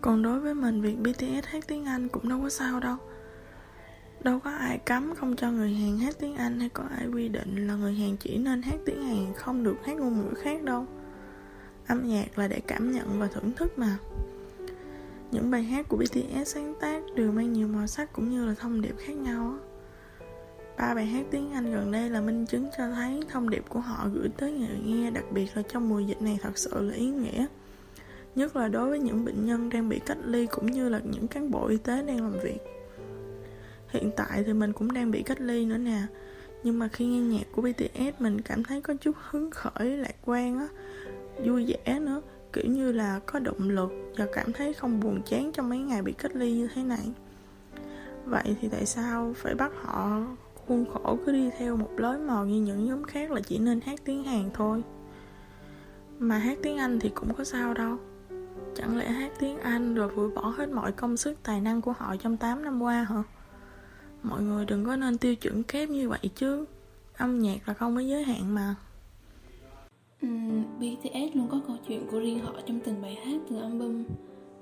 Còn 0.00 0.22
đối 0.22 0.40
với 0.40 0.54
mình 0.54 0.80
việc 0.80 0.98
BTS 0.98 1.46
hát 1.46 1.64
tiếng 1.68 1.84
Anh 1.84 2.08
cũng 2.08 2.28
đâu 2.28 2.40
có 2.42 2.48
sao 2.48 2.80
đâu 2.80 2.96
Đâu 4.24 4.40
có 4.40 4.50
ai 4.50 4.78
cấm 4.78 5.14
không 5.14 5.36
cho 5.36 5.50
người 5.50 5.74
Hàn 5.74 5.98
hát 5.98 6.16
tiếng 6.18 6.36
Anh 6.36 6.60
hay 6.60 6.68
có 6.68 6.84
ai 6.96 7.06
quy 7.08 7.28
định 7.28 7.66
là 7.66 7.74
người 7.74 7.94
Hàn 7.94 8.16
chỉ 8.16 8.38
nên 8.38 8.62
hát 8.62 8.76
tiếng 8.86 9.02
Hàn 9.02 9.34
không 9.34 9.64
được 9.64 9.76
hát 9.84 9.96
ngôn 9.96 10.18
ngữ 10.18 10.34
khác 10.34 10.62
đâu. 10.62 10.86
Âm 11.86 12.08
nhạc 12.08 12.38
là 12.38 12.48
để 12.48 12.60
cảm 12.66 12.92
nhận 12.92 13.20
và 13.20 13.26
thưởng 13.26 13.52
thức 13.56 13.78
mà. 13.78 13.96
Những 15.30 15.50
bài 15.50 15.62
hát 15.62 15.86
của 15.88 15.96
BTS 15.96 16.54
sáng 16.54 16.74
tác 16.80 17.02
đều 17.14 17.32
mang 17.32 17.52
nhiều 17.52 17.68
màu 17.68 17.86
sắc 17.86 18.12
cũng 18.12 18.30
như 18.30 18.46
là 18.46 18.54
thông 18.54 18.80
điệp 18.80 18.94
khác 18.98 19.12
nhau. 19.12 19.58
Ba 20.78 20.94
bài 20.94 21.06
hát 21.06 21.26
tiếng 21.30 21.52
Anh 21.52 21.72
gần 21.72 21.92
đây 21.92 22.10
là 22.10 22.20
minh 22.20 22.46
chứng 22.46 22.68
cho 22.78 22.90
thấy 22.90 23.20
thông 23.30 23.50
điệp 23.50 23.64
của 23.68 23.80
họ 23.80 24.08
gửi 24.14 24.28
tới 24.36 24.52
người 24.52 24.78
nghe, 24.84 25.10
đặc 25.10 25.24
biệt 25.32 25.46
là 25.54 25.62
trong 25.68 25.88
mùa 25.88 26.00
dịch 26.00 26.22
này 26.22 26.38
thật 26.42 26.58
sự 26.58 26.82
là 26.82 26.94
ý 26.94 27.06
nghĩa. 27.06 27.46
Nhất 28.34 28.56
là 28.56 28.68
đối 28.68 28.88
với 28.88 28.98
những 28.98 29.24
bệnh 29.24 29.46
nhân 29.46 29.68
đang 29.68 29.88
bị 29.88 30.00
cách 30.06 30.18
ly 30.24 30.46
cũng 30.46 30.66
như 30.66 30.88
là 30.88 31.00
những 31.04 31.28
cán 31.28 31.50
bộ 31.50 31.66
y 31.66 31.76
tế 31.76 32.02
đang 32.02 32.22
làm 32.22 32.40
việc. 32.42 32.58
Hiện 33.94 34.10
tại 34.16 34.44
thì 34.46 34.52
mình 34.52 34.72
cũng 34.72 34.92
đang 34.92 35.10
bị 35.10 35.22
cách 35.22 35.40
ly 35.40 35.64
nữa 35.66 35.78
nè. 35.78 36.02
Nhưng 36.62 36.78
mà 36.78 36.88
khi 36.88 37.06
nghe 37.06 37.20
nhạc 37.20 37.44
của 37.52 37.62
BTS 37.62 38.20
mình 38.20 38.40
cảm 38.40 38.64
thấy 38.64 38.80
có 38.80 38.94
chút 39.00 39.16
hứng 39.30 39.50
khởi, 39.50 39.96
lạc 39.96 40.14
quan 40.24 40.58
á 40.58 40.68
Vui 41.44 41.66
vẻ 41.66 42.00
nữa. 42.00 42.22
Kiểu 42.52 42.64
như 42.66 42.92
là 42.92 43.20
có 43.26 43.38
động 43.38 43.70
lực 43.70 43.92
và 44.18 44.26
cảm 44.32 44.52
thấy 44.52 44.74
không 44.74 45.00
buồn 45.00 45.22
chán 45.26 45.52
trong 45.52 45.68
mấy 45.68 45.78
ngày 45.78 46.02
bị 46.02 46.12
cách 46.12 46.36
ly 46.36 46.52
như 46.52 46.68
thế 46.74 46.82
này. 46.82 47.12
Vậy 48.24 48.56
thì 48.60 48.68
tại 48.68 48.86
sao 48.86 49.32
phải 49.36 49.54
bắt 49.54 49.72
họ 49.82 50.22
khuôn 50.66 50.84
khổ 50.92 51.18
cứ 51.26 51.32
đi 51.32 51.50
theo 51.58 51.76
một 51.76 51.90
lối 51.96 52.18
mòn 52.18 52.48
như 52.48 52.60
những 52.60 52.84
nhóm 52.84 53.04
khác 53.04 53.30
là 53.30 53.40
chỉ 53.40 53.58
nên 53.58 53.80
hát 53.80 54.00
tiếng 54.04 54.24
Hàn 54.24 54.50
thôi? 54.54 54.82
Mà 56.18 56.38
hát 56.38 56.58
tiếng 56.62 56.76
Anh 56.76 57.00
thì 57.00 57.08
cũng 57.14 57.34
có 57.34 57.44
sao 57.44 57.74
đâu. 57.74 57.96
Chẳng 58.74 58.98
lẽ 58.98 59.08
hát 59.08 59.32
tiếng 59.40 59.58
Anh 59.58 59.94
rồi 59.94 60.08
vùi 60.08 60.30
bỏ 60.30 60.54
hết 60.56 60.68
mọi 60.68 60.92
công 60.92 61.16
sức 61.16 61.38
tài 61.42 61.60
năng 61.60 61.80
của 61.80 61.92
họ 61.92 62.16
trong 62.16 62.36
8 62.36 62.64
năm 62.64 62.82
qua 62.82 63.06
hả? 63.10 63.22
Mọi 64.24 64.42
người 64.42 64.64
đừng 64.64 64.84
có 64.84 64.96
nên 64.96 65.18
tiêu 65.18 65.34
chuẩn 65.34 65.62
kép 65.62 65.90
như 65.90 66.08
vậy 66.08 66.30
chứ. 66.34 66.64
Âm 67.16 67.38
nhạc 67.38 67.68
là 67.68 67.74
không 67.74 67.94
có 67.94 68.00
giới 68.00 68.24
hạn 68.24 68.54
mà. 68.54 68.74
Um, 70.22 70.64
BTS 70.78 71.36
luôn 71.36 71.48
có 71.50 71.60
câu 71.66 71.76
chuyện 71.88 72.06
của 72.10 72.20
riêng 72.20 72.38
họ 72.38 72.52
trong 72.66 72.80
từng 72.80 73.02
bài 73.02 73.14
hát 73.14 73.40
từng 73.48 73.60
album. 73.60 74.04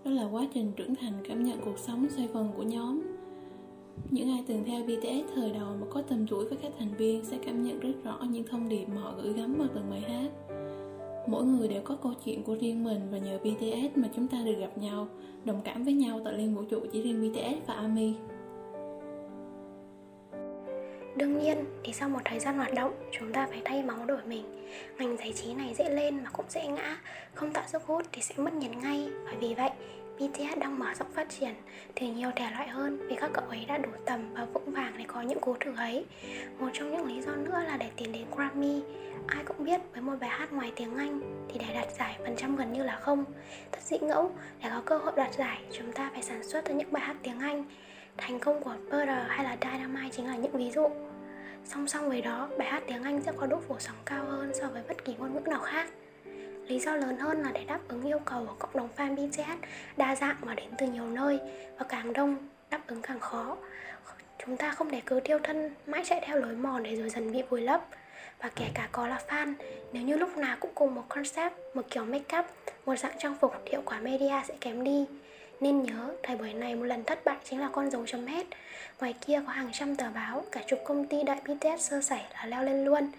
Đó 0.04 0.10
là 0.10 0.24
quá 0.24 0.46
trình 0.54 0.72
trưởng 0.76 0.94
thành 0.94 1.12
cảm 1.28 1.44
nhận 1.44 1.60
cuộc 1.60 1.78
sống 1.78 2.06
xoay 2.10 2.28
vần 2.28 2.52
của 2.56 2.62
nhóm. 2.62 3.02
Những 4.10 4.30
ai 4.30 4.44
từng 4.46 4.64
theo 4.64 4.82
BTS 4.82 5.34
thời 5.34 5.50
đầu 5.50 5.76
mà 5.80 5.86
có 5.90 6.02
tầm 6.02 6.26
tuổi 6.26 6.48
với 6.48 6.58
các 6.62 6.72
thành 6.78 6.94
viên 6.94 7.24
sẽ 7.24 7.38
cảm 7.46 7.62
nhận 7.62 7.80
rất 7.80 7.92
rõ 8.04 8.18
những 8.30 8.44
thông 8.50 8.68
điệp 8.68 8.84
mà 8.88 9.00
họ 9.00 9.14
gửi 9.22 9.32
gắm 9.32 9.54
vào 9.54 9.68
từng 9.74 9.90
bài 9.90 10.00
hát. 10.00 10.30
Mỗi 11.28 11.44
người 11.44 11.68
đều 11.68 11.82
có 11.84 11.96
câu 11.96 12.12
chuyện 12.24 12.42
của 12.42 12.56
riêng 12.60 12.84
mình 12.84 13.00
và 13.10 13.18
nhờ 13.18 13.38
BTS 13.38 13.98
mà 13.98 14.08
chúng 14.16 14.28
ta 14.28 14.42
được 14.44 14.56
gặp 14.58 14.78
nhau 14.78 15.08
đồng 15.44 15.60
cảm 15.64 15.84
với 15.84 15.92
nhau 15.92 16.20
tại 16.24 16.34
liên 16.34 16.54
vũ 16.54 16.62
trụ 16.62 16.80
chỉ 16.92 17.02
riêng 17.02 17.32
BTS 17.32 17.66
và 17.66 17.74
ARMY 17.74 18.14
Đương 21.22 21.38
nhiên 21.38 21.64
thì 21.84 21.92
sau 21.92 22.08
một 22.08 22.18
thời 22.24 22.38
gian 22.40 22.56
hoạt 22.56 22.74
động 22.74 23.10
chúng 23.12 23.32
ta 23.32 23.46
phải 23.50 23.62
thay 23.64 23.82
máu 23.82 24.06
đổi 24.06 24.20
mình 24.26 24.68
Ngành 24.98 25.16
giải 25.16 25.32
trí 25.32 25.54
này 25.54 25.74
dễ 25.78 25.90
lên 25.90 26.24
mà 26.24 26.30
cũng 26.32 26.46
dễ 26.48 26.66
ngã 26.66 26.96
Không 27.34 27.52
tạo 27.52 27.64
sức 27.66 27.82
hút 27.82 28.06
thì 28.12 28.22
sẽ 28.22 28.34
mất 28.36 28.52
nhiệt 28.54 28.70
ngay 28.82 29.08
Và 29.24 29.32
vì 29.40 29.54
vậy 29.54 29.70
BTS 30.18 30.58
đang 30.58 30.78
mở 30.78 30.86
rộng 30.98 31.12
phát 31.14 31.30
triển 31.30 31.54
từ 31.94 32.06
nhiều 32.06 32.30
thể 32.36 32.44
loại 32.50 32.68
hơn 32.68 32.98
vì 33.08 33.16
các 33.16 33.30
cậu 33.34 33.44
ấy 33.44 33.64
đã 33.68 33.78
đủ 33.78 33.90
tầm 34.04 34.34
và 34.34 34.44
vững 34.44 34.72
vàng 34.72 34.94
để 34.98 35.04
có 35.06 35.22
những 35.22 35.38
cố 35.40 35.56
thử 35.60 35.76
ấy. 35.76 36.04
Một 36.58 36.68
trong 36.72 36.90
những 36.90 37.06
lý 37.06 37.20
do 37.22 37.32
nữa 37.32 37.62
là 37.66 37.76
để 37.76 37.90
tiến 37.96 38.12
đến 38.12 38.26
Grammy. 38.36 38.82
Ai 39.26 39.44
cũng 39.44 39.64
biết 39.64 39.80
với 39.92 40.02
một 40.02 40.14
bài 40.20 40.30
hát 40.30 40.52
ngoài 40.52 40.72
tiếng 40.76 40.94
Anh 40.96 41.46
thì 41.48 41.58
để 41.58 41.74
đạt 41.74 41.86
giải 41.98 42.16
phần 42.18 42.36
trăm 42.36 42.56
gần 42.56 42.72
như 42.72 42.82
là 42.82 42.96
không. 42.96 43.24
Thật 43.72 43.80
dĩ 43.82 43.98
ngẫu, 43.98 44.30
để 44.62 44.70
có 44.70 44.82
cơ 44.86 44.98
hội 44.98 45.12
đạt 45.16 45.34
giải 45.34 45.62
chúng 45.72 45.92
ta 45.92 46.10
phải 46.12 46.22
sản 46.22 46.42
xuất 46.42 46.66
ra 46.66 46.74
những 46.74 46.92
bài 46.92 47.02
hát 47.06 47.16
tiếng 47.22 47.40
Anh 47.40 47.64
Thành 48.16 48.38
công 48.38 48.62
của 48.64 48.74
Butter 48.84 49.26
hay 49.28 49.44
là 49.44 49.56
Dynamite 49.62 50.10
chính 50.10 50.26
là 50.26 50.36
những 50.36 50.52
ví 50.52 50.70
dụ 50.70 50.88
Song 51.64 51.88
song 51.88 52.08
với 52.08 52.22
đó, 52.22 52.48
bài 52.58 52.68
hát 52.68 52.82
tiếng 52.86 53.02
Anh 53.02 53.22
sẽ 53.22 53.32
có 53.36 53.46
độ 53.46 53.60
phủ 53.68 53.76
sóng 53.78 53.96
cao 54.04 54.24
hơn 54.24 54.52
so 54.54 54.68
với 54.68 54.82
bất 54.88 55.04
kỳ 55.04 55.14
ngôn 55.18 55.34
ngữ 55.34 55.40
nào 55.40 55.60
khác. 55.60 55.88
Lý 56.66 56.78
do 56.78 56.96
lớn 56.96 57.16
hơn 57.16 57.42
là 57.42 57.50
để 57.52 57.64
đáp 57.64 57.80
ứng 57.88 58.02
yêu 58.02 58.18
cầu 58.24 58.46
của 58.46 58.54
cộng 58.58 58.76
đồng 58.76 58.88
fan 58.96 59.14
BTS 59.14 59.64
đa 59.96 60.16
dạng 60.16 60.36
và 60.40 60.54
đến 60.54 60.70
từ 60.78 60.86
nhiều 60.86 61.06
nơi 61.06 61.40
và 61.78 61.86
càng 61.88 62.12
đông 62.12 62.36
đáp 62.70 62.80
ứng 62.86 63.02
càng 63.02 63.20
khó. 63.20 63.56
Chúng 64.46 64.56
ta 64.56 64.70
không 64.70 64.90
để 64.90 65.02
cứ 65.06 65.20
tiêu 65.20 65.38
thân 65.42 65.70
mãi 65.86 66.02
chạy 66.04 66.20
theo 66.26 66.38
lối 66.38 66.52
mòn 66.52 66.82
để 66.82 66.96
rồi 66.96 67.10
dần 67.10 67.32
bị 67.32 67.42
vùi 67.42 67.60
lấp. 67.60 67.86
Và 68.38 68.50
kể 68.56 68.64
cả 68.74 68.88
có 68.92 69.06
là 69.06 69.22
fan 69.28 69.54
nếu 69.92 70.02
như 70.02 70.16
lúc 70.16 70.36
nào 70.36 70.56
cũng 70.60 70.70
cùng 70.74 70.94
một 70.94 71.04
concept 71.08 71.52
một 71.74 71.82
kiểu 71.90 72.04
make 72.04 72.38
up 72.38 72.46
một 72.86 72.96
dạng 72.96 73.18
trang 73.18 73.36
phục 73.40 73.52
thì 73.64 73.70
hiệu 73.70 73.82
quả 73.84 74.00
media 74.00 74.42
sẽ 74.48 74.54
kém 74.60 74.84
đi 74.84 75.06
nên 75.62 75.82
nhớ, 75.82 76.14
thời 76.22 76.36
buổi 76.36 76.52
này 76.52 76.74
một 76.74 76.84
lần 76.84 77.04
thất 77.04 77.24
bại 77.24 77.36
chính 77.50 77.60
là 77.60 77.68
con 77.72 77.90
dấu 77.90 78.06
chấm 78.06 78.26
hết. 78.26 78.46
Ngoài 79.00 79.14
kia 79.26 79.42
có 79.46 79.52
hàng 79.52 79.70
trăm 79.72 79.96
tờ 79.96 80.10
báo, 80.10 80.44
cả 80.52 80.62
chục 80.68 80.78
công 80.84 81.06
ty 81.06 81.22
đại 81.22 81.40
BTS 81.44 81.90
sơ 81.90 82.00
sẩy 82.00 82.20
là 82.32 82.46
leo 82.46 82.62
lên 82.62 82.84
luôn. 82.84 83.10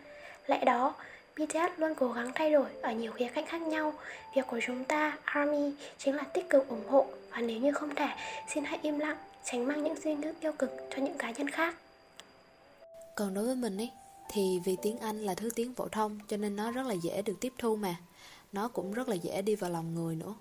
Lẽ 0.47 0.65
đó, 0.65 0.95
BTS 1.35 1.77
luôn 1.77 1.95
cố 1.95 2.11
gắng 2.11 2.31
thay 2.35 2.51
đổi 2.51 2.65
ở 2.81 2.91
nhiều 2.91 3.11
khía 3.11 3.27
cạnh 3.27 3.45
khác 3.45 3.61
nhau. 3.61 3.93
Việc 4.35 4.47
của 4.47 4.59
chúng 4.67 4.83
ta, 4.83 5.17
ARMY, 5.23 5.73
chính 5.97 6.15
là 6.15 6.23
tích 6.23 6.49
cực 6.49 6.67
ủng 6.67 6.87
hộ. 6.89 7.05
Và 7.31 7.41
nếu 7.41 7.57
như 7.57 7.71
không 7.71 7.95
thể, 7.95 8.07
xin 8.53 8.63
hãy 8.63 8.79
im 8.81 8.99
lặng, 8.99 9.17
tránh 9.43 9.67
mang 9.67 9.83
những 9.83 10.01
suy 10.01 10.15
nghĩ 10.15 10.27
tiêu 10.39 10.51
cực 10.51 10.71
cho 10.89 11.01
những 11.01 11.17
cá 11.17 11.31
nhân 11.31 11.49
khác. 11.49 11.75
Còn 13.15 13.33
đối 13.33 13.45
với 13.45 13.55
mình 13.55 13.77
ấy 13.77 13.91
thì 14.29 14.59
vì 14.65 14.77
tiếng 14.81 14.99
Anh 14.99 15.21
là 15.21 15.33
thứ 15.33 15.49
tiếng 15.55 15.73
phổ 15.73 15.87
thông 15.87 16.19
cho 16.27 16.37
nên 16.37 16.55
nó 16.55 16.71
rất 16.71 16.85
là 16.85 16.93
dễ 16.93 17.21
được 17.21 17.35
tiếp 17.41 17.53
thu 17.57 17.75
mà. 17.75 17.95
Nó 18.51 18.67
cũng 18.67 18.93
rất 18.93 19.09
là 19.09 19.15
dễ 19.15 19.41
đi 19.41 19.55
vào 19.55 19.69
lòng 19.69 19.95
người 19.95 20.15
nữa. 20.15 20.35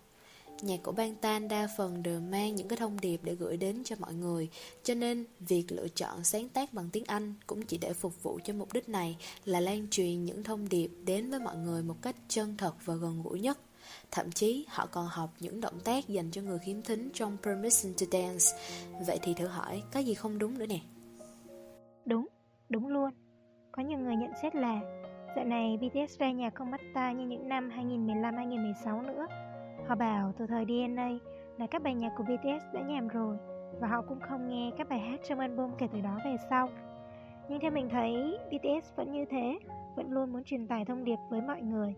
Nhạc 0.62 0.83
của 0.83 0.92
bang 0.92 1.14
tan 1.14 1.49
đa 1.49 1.69
phần 1.76 2.02
đều 2.02 2.21
mang 2.21 2.54
những 2.54 2.69
cái 2.69 2.76
thông 2.76 3.00
điệp 3.00 3.21
để 3.23 3.35
gửi 3.35 3.57
đến 3.57 3.85
cho 3.85 3.97
mọi 3.99 4.14
người. 4.14 4.49
Cho 4.83 4.95
nên 4.95 5.25
việc 5.40 5.64
lựa 5.69 5.88
chọn 5.88 6.25
sáng 6.25 6.49
tác 6.49 6.73
bằng 6.73 6.88
tiếng 6.92 7.04
Anh 7.07 7.35
cũng 7.47 7.62
chỉ 7.62 7.78
để 7.78 7.92
phục 7.92 8.23
vụ 8.23 8.38
cho 8.45 8.54
mục 8.54 8.73
đích 8.73 8.88
này 8.88 9.16
là 9.45 9.61
lan 9.61 9.87
truyền 9.90 10.25
những 10.25 10.45
thông 10.45 10.69
điệp 10.69 10.90
đến 11.04 11.31
với 11.31 11.40
mọi 11.40 11.57
người 11.57 11.83
một 11.83 11.97
cách 12.02 12.16
chân 12.28 12.57
thật 12.57 12.75
và 12.85 12.95
gần 12.95 13.23
gũi 13.23 13.40
nhất. 13.40 13.59
Thậm 14.11 14.33
chí 14.33 14.66
họ 14.69 14.87
còn 14.87 15.07
học 15.07 15.31
những 15.40 15.61
động 15.61 15.81
tác 15.85 16.09
dành 16.09 16.31
cho 16.31 16.42
người 16.42 16.59
khiếm 16.59 16.83
thính 16.83 17.11
trong 17.14 17.37
Permission 17.42 17.95
to 18.00 18.07
Dance. 18.12 18.47
Vậy 19.07 19.19
thì 19.23 19.35
thử 19.35 19.47
hỏi, 19.47 19.83
có 19.92 20.00
gì 20.00 20.14
không 20.14 20.38
đúng 20.38 20.59
nữa 20.59 20.66
nè? 20.66 20.81
Đúng, 22.04 22.26
đúng 22.69 22.88
luôn. 22.88 23.11
Có 23.73 23.83
nhiều 23.83 23.99
người 23.99 24.16
nhận 24.16 24.33
xét 24.42 24.54
là 24.54 24.81
Dạo 25.37 25.45
này 25.45 25.78
BTS 25.81 26.19
ra 26.19 26.31
nhạc 26.33 26.54
không 26.54 26.71
bắt 26.71 26.81
ta 26.95 27.12
như 27.12 27.26
những 27.26 27.49
năm 27.49 27.71
2015-2016 27.71 29.02
nữa. 29.02 29.26
Họ 29.87 29.95
bảo 29.95 30.33
từ 30.39 30.47
thời 30.47 30.65
DNA 30.65 31.11
là 31.59 31.67
các 31.67 31.83
bài 31.83 31.95
nhạc 31.95 32.11
của 32.17 32.25
BTS 32.25 32.75
đã 32.75 32.81
nhàm 32.81 33.09
rồi 33.09 33.37
và 33.81 33.89
họ 33.89 34.03
cũng 34.09 34.21
không 34.21 34.49
nghe 34.49 34.71
các 34.79 34.89
bài 34.89 34.99
hát 34.99 35.21
trong 35.29 35.39
album 35.39 35.71
kể 35.79 35.89
từ 35.93 36.01
đó 36.01 36.19
về 36.25 36.37
sau. 36.51 36.69
Nhưng 37.49 37.61
theo 37.61 37.71
mình 37.71 37.89
thấy, 37.89 38.39
BTS 38.47 38.97
vẫn 38.97 39.12
như 39.12 39.25
thế, 39.25 39.59
vẫn 39.97 40.11
luôn 40.11 40.33
muốn 40.33 40.45
truyền 40.45 40.67
tải 40.67 40.85
thông 40.85 41.05
điệp 41.05 41.17
với 41.31 41.41
mọi 41.41 41.62
người. 41.62 41.95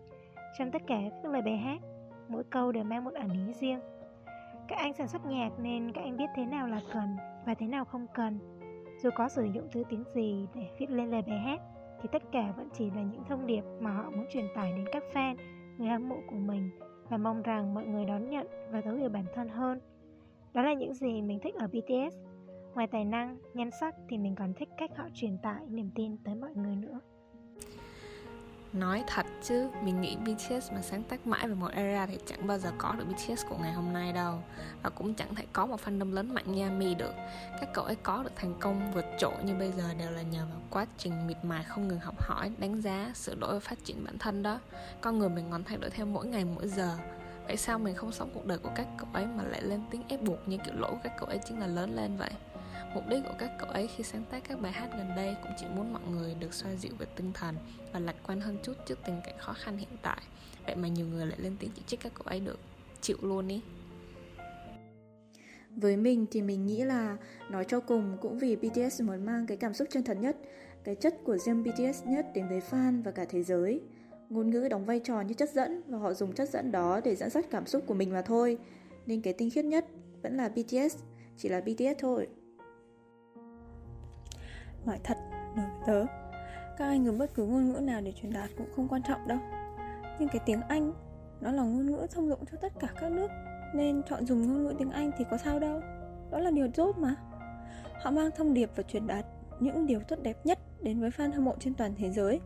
Trong 0.57 0.71
tất 0.71 0.81
cả 0.87 0.99
các 1.23 1.31
lời 1.31 1.41
bài 1.41 1.57
hát, 1.57 1.81
mỗi 2.27 2.43
câu 2.43 2.71
đều 2.71 2.83
mang 2.83 3.03
một 3.03 3.13
ẩn 3.13 3.47
ý 3.47 3.53
riêng. 3.53 3.79
Các 4.67 4.75
anh 4.79 4.93
sản 4.93 5.07
xuất 5.07 5.25
nhạc 5.25 5.49
nên 5.59 5.91
các 5.91 6.01
anh 6.01 6.17
biết 6.17 6.29
thế 6.35 6.45
nào 6.45 6.67
là 6.67 6.81
cần 6.93 7.17
và 7.45 7.53
thế 7.53 7.67
nào 7.67 7.85
không 7.85 8.07
cần. 8.13 8.39
Dù 9.03 9.09
có 9.15 9.29
sử 9.29 9.45
dụng 9.45 9.67
thứ 9.71 9.83
tiếng 9.89 10.03
gì 10.13 10.47
để 10.55 10.69
viết 10.79 10.89
lên 10.89 11.11
lời 11.11 11.21
bài 11.27 11.39
hát, 11.39 11.61
thì 12.01 12.09
tất 12.11 12.23
cả 12.31 12.53
vẫn 12.57 12.69
chỉ 12.73 12.89
là 12.89 13.01
những 13.01 13.23
thông 13.29 13.47
điệp 13.47 13.63
mà 13.79 13.91
họ 13.91 14.09
muốn 14.09 14.25
truyền 14.33 14.45
tải 14.55 14.71
đến 14.71 14.85
các 14.91 15.03
fan, 15.13 15.35
người 15.77 15.89
hâm 15.89 16.09
mộ 16.09 16.15
của 16.29 16.35
mình 16.35 16.69
và 17.09 17.17
mong 17.17 17.41
rằng 17.41 17.73
mọi 17.73 17.85
người 17.85 18.05
đón 18.05 18.29
nhận 18.29 18.47
và 18.71 18.81
thấu 18.81 18.95
hiểu 18.95 19.09
bản 19.09 19.25
thân 19.35 19.49
hơn. 19.49 19.79
Đó 20.53 20.61
là 20.61 20.73
những 20.73 20.93
gì 20.93 21.21
mình 21.21 21.39
thích 21.39 21.55
ở 21.55 21.67
BTS. 21.67 22.15
Ngoài 22.75 22.87
tài 22.87 23.05
năng, 23.05 23.37
nhan 23.53 23.69
sắc 23.79 23.95
thì 24.09 24.17
mình 24.17 24.35
còn 24.35 24.53
thích 24.53 24.69
cách 24.77 24.89
họ 24.97 25.03
truyền 25.13 25.37
tải 25.37 25.65
niềm 25.69 25.89
tin 25.95 26.17
tới 26.17 26.35
mọi 26.35 26.51
người 26.55 26.75
nữa. 26.75 26.99
Nói 28.75 29.03
thật 29.07 29.25
chứ, 29.43 29.69
mình 29.83 30.01
nghĩ 30.01 30.15
BTS 30.15 30.71
mà 30.71 30.81
sáng 30.81 31.03
tác 31.03 31.27
mãi 31.27 31.47
về 31.47 31.53
một 31.53 31.71
era 31.71 32.05
thì 32.05 32.17
chẳng 32.25 32.47
bao 32.47 32.57
giờ 32.57 32.71
có 32.77 32.93
được 32.97 33.05
BTS 33.05 33.45
của 33.49 33.57
ngày 33.57 33.73
hôm 33.73 33.93
nay 33.93 34.13
đâu. 34.13 34.39
Và 34.83 34.89
cũng 34.89 35.13
chẳng 35.13 35.35
thể 35.35 35.45
có 35.53 35.65
một 35.65 35.79
fandom 35.85 36.13
lớn 36.13 36.33
mạnh 36.33 36.51
như 36.51 36.63
ARMY 36.63 36.95
được. 36.95 37.13
Các 37.61 37.69
cậu 37.73 37.85
ấy 37.85 37.95
có 37.95 38.23
được 38.23 38.31
thành 38.35 38.53
công 38.59 38.91
vượt 38.93 39.05
trội 39.19 39.33
như 39.43 39.55
bây 39.55 39.71
giờ 39.71 39.93
đều 39.99 40.11
là 40.11 40.21
nhờ 40.21 40.39
vào 40.39 40.61
quá 40.69 40.85
trình 40.97 41.27
miệt 41.27 41.37
mài 41.43 41.63
không 41.63 41.87
ngừng 41.87 41.99
học 41.99 42.15
hỏi, 42.21 42.51
đánh 42.57 42.81
giá, 42.81 43.11
sửa 43.15 43.35
đổi 43.35 43.53
và 43.53 43.59
phát 43.59 43.77
triển 43.83 44.05
bản 44.05 44.17
thân 44.17 44.43
đó. 44.43 44.59
Con 45.01 45.19
người 45.19 45.29
mình 45.29 45.45
còn 45.51 45.63
thay 45.63 45.77
đổi 45.77 45.89
theo 45.89 46.05
mỗi 46.05 46.25
ngày 46.25 46.45
mỗi 46.45 46.67
giờ. 46.67 46.97
Vậy 47.47 47.57
sao 47.57 47.79
mình 47.79 47.95
không 47.95 48.11
sống 48.11 48.29
cuộc 48.33 48.45
đời 48.45 48.57
của 48.57 48.71
các 48.75 48.87
cậu 48.97 49.07
ấy 49.13 49.25
mà 49.25 49.43
lại 49.43 49.61
lên 49.61 49.81
tiếng 49.91 50.03
ép 50.07 50.21
buộc 50.21 50.47
như 50.47 50.57
kiểu 50.65 50.73
lỗi 50.77 50.91
của 50.91 50.99
các 51.03 51.13
cậu 51.19 51.29
ấy 51.29 51.39
chính 51.45 51.59
là 51.59 51.67
lớn 51.67 51.95
lên 51.95 52.17
vậy? 52.17 52.31
Mục 52.95 53.03
đích 53.07 53.23
của 53.23 53.35
các 53.39 53.51
cậu 53.59 53.69
ấy 53.69 53.87
khi 53.87 54.03
sáng 54.03 54.23
tác 54.31 54.43
các 54.49 54.61
bài 54.61 54.71
hát 54.71 54.89
gần 54.97 55.07
đây 55.15 55.35
cũng 55.43 55.51
chỉ 55.57 55.65
muốn 55.75 55.93
mọi 55.93 56.01
người 56.11 56.35
được 56.39 56.53
xoa 56.53 56.75
dịu 56.75 56.91
về 56.99 57.05
tinh 57.15 57.31
thần 57.33 57.55
và 57.93 57.99
lạc 57.99 58.15
quan 58.27 58.41
hơn 58.41 58.57
chút 58.63 58.73
trước 58.85 58.99
tình 59.05 59.21
cảnh 59.23 59.35
khó 59.37 59.53
khăn 59.53 59.77
hiện 59.77 59.97
tại. 60.01 60.21
Vậy 60.65 60.75
mà 60.75 60.87
nhiều 60.87 61.05
người 61.07 61.25
lại 61.25 61.39
lên 61.41 61.55
tiếng 61.59 61.71
chỉ 61.75 61.81
trích 61.87 61.99
các 61.99 62.11
cậu 62.15 62.23
ấy 62.25 62.39
được. 62.39 62.59
Chịu 63.01 63.17
luôn 63.21 63.47
ý. 63.47 63.61
Với 65.69 65.97
mình 65.97 66.25
thì 66.31 66.41
mình 66.41 66.65
nghĩ 66.65 66.83
là 66.83 67.17
nói 67.49 67.65
cho 67.67 67.79
cùng 67.79 68.17
cũng 68.21 68.39
vì 68.39 68.55
BTS 68.55 69.01
muốn 69.01 69.25
mang 69.25 69.47
cái 69.47 69.57
cảm 69.57 69.73
xúc 69.73 69.87
chân 69.91 70.03
thật 70.03 70.17
nhất, 70.17 70.37
cái 70.83 70.95
chất 70.95 71.15
của 71.23 71.37
riêng 71.37 71.63
BTS 71.63 72.05
nhất 72.05 72.25
đến 72.33 72.47
với 72.49 72.61
fan 72.69 73.03
và 73.03 73.11
cả 73.11 73.25
thế 73.29 73.43
giới. 73.43 73.81
Ngôn 74.29 74.49
ngữ 74.49 74.67
đóng 74.69 74.85
vai 74.85 74.99
trò 74.99 75.21
như 75.21 75.33
chất 75.33 75.49
dẫn 75.53 75.81
và 75.87 75.97
họ 75.97 76.13
dùng 76.13 76.33
chất 76.33 76.49
dẫn 76.49 76.71
đó 76.71 77.01
để 77.03 77.15
dẫn 77.15 77.29
dắt 77.29 77.45
cảm 77.51 77.65
xúc 77.65 77.83
của 77.87 77.93
mình 77.93 78.13
mà 78.13 78.21
thôi. 78.21 78.57
Nên 79.05 79.21
cái 79.21 79.33
tinh 79.33 79.49
khiết 79.49 79.65
nhất 79.65 79.85
vẫn 80.21 80.37
là 80.37 80.49
BTS, 80.49 80.97
chỉ 81.37 81.49
là 81.49 81.61
BTS 81.61 81.99
thôi. 81.99 82.27
Nói 84.85 84.99
thật, 85.03 85.17
đối 85.55 85.65
với 85.65 85.75
tớ 85.85 86.05
Các 86.77 86.85
anh 86.85 87.05
dùng 87.05 87.17
bất 87.17 87.33
cứ 87.33 87.45
ngôn 87.45 87.69
ngữ 87.69 87.79
nào 87.79 88.01
để 88.01 88.11
truyền 88.11 88.33
đạt 88.33 88.49
cũng 88.57 88.67
không 88.75 88.87
quan 88.87 89.01
trọng 89.03 89.27
đâu. 89.27 89.37
Nhưng 90.19 90.29
cái 90.29 90.41
tiếng 90.45 90.61
Anh 90.61 90.93
Nó 91.41 91.51
là 91.51 91.63
ngôn 91.63 91.85
ngữ 91.85 92.07
thông 92.11 92.29
dụng 92.29 92.45
cho 92.51 92.57
tất 92.61 92.73
cả 92.79 92.87
các 93.01 93.11
nước 93.11 93.31
Nên 93.73 94.01
chọn 94.09 94.25
dùng 94.25 94.47
ngôn 94.47 94.63
ngữ 94.63 94.73
tiếng 94.77 94.91
Anh 94.91 95.11
thì 95.17 95.25
có 95.31 95.37
sao 95.37 95.59
đâu. 95.59 95.81
Đó 96.31 96.39
là 96.39 96.51
điều 96.51 96.67
tốt 96.67 96.97
mà. 96.97 97.15
Họ 98.01 98.11
mang 98.11 98.29
thông 98.35 98.53
điệp 98.53 98.69
và 98.75 98.83
truyền 98.83 99.07
đạt 99.07 99.25
những 99.59 99.85
điều 99.85 99.99
tốt 99.99 100.15
đẹp 100.21 100.45
nhất 100.45 100.59
đến 100.81 100.99
với 100.99 101.09
fan 101.09 101.31
hâm 101.31 101.45
mộ 101.45 101.55
trên 101.59 101.73
toàn 101.73 101.93
thế 101.97 102.11
giới. 102.11 102.39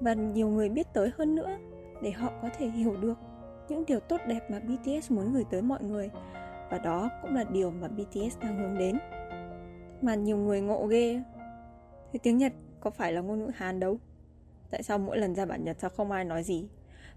Và 0.00 0.14
nhiều 0.14 0.48
người 0.48 0.68
biết 0.68 0.86
tới 0.92 1.10
hơn 1.18 1.34
nữa 1.34 1.58
để 2.02 2.10
họ 2.10 2.32
có 2.42 2.48
thể 2.58 2.68
hiểu 2.68 2.96
được 2.96 3.18
những 3.68 3.84
điều 3.86 4.00
tốt 4.00 4.20
đẹp 4.26 4.50
mà 4.50 4.60
BTS 4.60 5.12
muốn 5.12 5.32
gửi 5.32 5.44
tới 5.50 5.62
mọi 5.62 5.82
người. 5.82 6.10
Và 6.70 6.78
đó 6.78 7.10
cũng 7.22 7.34
là 7.34 7.44
điều 7.44 7.70
mà 7.70 7.88
BTS 7.88 8.38
đang 8.40 8.58
hướng 8.58 8.78
đến. 8.78 8.98
Mà 10.02 10.14
nhiều 10.14 10.36
người 10.36 10.60
ngộ 10.60 10.86
ghê. 10.86 11.22
Thế 12.16 12.20
tiếng 12.22 12.38
Nhật 12.38 12.52
có 12.80 12.90
phải 12.90 13.12
là 13.12 13.20
ngôn 13.20 13.38
ngữ 13.38 13.50
Hàn 13.54 13.80
đâu 13.80 13.98
Tại 14.70 14.82
sao 14.82 14.98
mỗi 14.98 15.18
lần 15.18 15.34
ra 15.34 15.46
bản 15.46 15.64
Nhật 15.64 15.76
sao 15.80 15.90
không 15.90 16.10
ai 16.10 16.24
nói 16.24 16.42
gì 16.42 16.68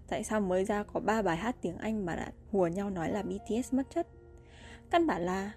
Tại 0.08 0.24
sao 0.24 0.40
mới 0.40 0.64
ra 0.64 0.82
có 0.82 1.00
ba 1.00 1.22
bài 1.22 1.36
hát 1.36 1.56
tiếng 1.60 1.76
Anh 1.76 2.06
mà 2.06 2.16
đã 2.16 2.32
hùa 2.52 2.66
nhau 2.66 2.90
nói 2.90 3.10
là 3.10 3.22
BTS 3.22 3.74
mất 3.74 3.82
chất 3.90 4.06
Căn 4.90 5.06
bản 5.06 5.22
là 5.22 5.52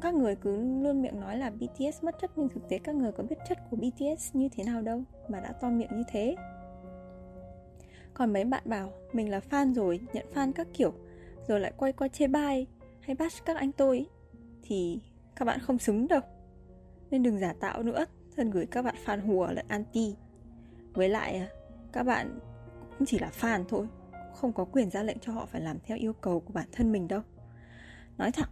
các 0.00 0.14
người 0.14 0.36
cứ 0.36 0.56
luôn 0.56 1.02
miệng 1.02 1.20
nói 1.20 1.36
là 1.38 1.50
BTS 1.50 2.04
mất 2.04 2.14
chất 2.20 2.30
nhưng 2.36 2.48
thực 2.48 2.68
tế 2.68 2.78
các 2.78 2.94
người 2.94 3.12
có 3.12 3.22
biết 3.22 3.36
chất 3.48 3.58
của 3.70 3.76
BTS 3.76 4.36
như 4.36 4.48
thế 4.48 4.64
nào 4.64 4.82
đâu 4.82 5.02
mà 5.28 5.40
đã 5.40 5.52
to 5.52 5.70
miệng 5.70 5.90
như 5.96 6.02
thế. 6.08 6.36
Còn 8.14 8.32
mấy 8.32 8.44
bạn 8.44 8.62
bảo 8.66 8.92
mình 9.12 9.30
là 9.30 9.40
fan 9.50 9.74
rồi, 9.74 10.00
nhận 10.12 10.26
fan 10.34 10.52
các 10.52 10.66
kiểu, 10.72 10.92
rồi 11.48 11.60
lại 11.60 11.72
quay 11.76 11.92
qua 11.92 12.08
chê 12.08 12.26
bai 12.26 12.66
hay 13.00 13.16
bash 13.16 13.44
các 13.44 13.56
anh 13.56 13.72
tôi 13.72 14.06
thì 14.62 15.00
các 15.36 15.44
bạn 15.44 15.60
không 15.60 15.78
xứng 15.78 16.08
đâu. 16.08 16.20
Nên 17.10 17.22
đừng 17.22 17.38
giả 17.38 17.54
tạo 17.60 17.82
nữa, 17.82 18.04
thân 18.38 18.50
gửi 18.50 18.66
các 18.66 18.82
bạn 18.84 18.94
fan 19.04 19.26
hùa 19.26 19.46
lẫn 19.52 19.66
anti. 19.68 20.14
Với 20.92 21.08
lại 21.08 21.36
à, 21.36 21.48
các 21.92 22.02
bạn 22.02 22.38
cũng 22.98 23.06
chỉ 23.06 23.18
là 23.18 23.30
fan 23.40 23.64
thôi, 23.68 23.86
không 24.34 24.52
có 24.52 24.64
quyền 24.64 24.90
ra 24.90 25.02
lệnh 25.02 25.18
cho 25.18 25.32
họ 25.32 25.46
phải 25.46 25.60
làm 25.60 25.78
theo 25.84 25.98
yêu 25.98 26.12
cầu 26.12 26.40
của 26.40 26.52
bản 26.52 26.68
thân 26.72 26.92
mình 26.92 27.08
đâu. 27.08 27.20
Nói 28.18 28.32
thẳng, 28.32 28.50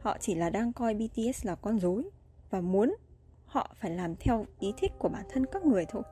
họ 0.00 0.16
chỉ 0.20 0.34
là 0.34 0.50
đang 0.50 0.72
coi 0.72 0.94
BTS 0.94 1.46
là 1.46 1.54
con 1.54 1.78
dối 1.78 2.10
và 2.50 2.60
muốn 2.60 2.96
họ 3.46 3.74
phải 3.74 3.90
làm 3.90 4.16
theo 4.16 4.46
ý 4.58 4.74
thích 4.78 4.92
của 4.98 5.08
bản 5.08 5.24
thân 5.30 5.46
các 5.46 5.66
người 5.66 5.86
thôi. 5.88 6.02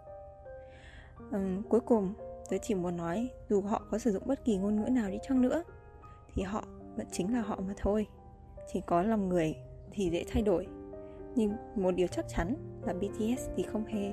Uhm, 1.36 1.62
cuối 1.62 1.80
cùng, 1.80 2.14
tôi 2.50 2.60
chỉ 2.62 2.74
muốn 2.74 2.96
nói 2.96 3.30
dù 3.48 3.60
họ 3.60 3.82
có 3.90 3.98
sử 3.98 4.12
dụng 4.12 4.22
bất 4.26 4.44
kỳ 4.44 4.56
ngôn 4.56 4.76
ngữ 4.76 4.88
nào 4.88 5.10
đi 5.10 5.18
chăng 5.28 5.42
nữa 5.42 5.62
thì 6.34 6.42
họ 6.42 6.64
vẫn 6.96 7.06
chính 7.12 7.34
là 7.34 7.40
họ 7.40 7.60
mà 7.68 7.74
thôi. 7.76 8.06
Chỉ 8.72 8.80
có 8.86 9.02
lòng 9.02 9.28
người 9.28 9.54
thì 9.90 10.10
dễ 10.10 10.24
thay 10.28 10.42
đổi 10.42 10.66
nhưng 11.34 11.56
một 11.74 11.90
điều 11.94 12.06
chắc 12.06 12.24
chắn 12.28 12.54
là 12.82 12.92
BTS 12.92 13.50
thì 13.56 13.62
không 13.62 13.84
hề. 13.84 14.12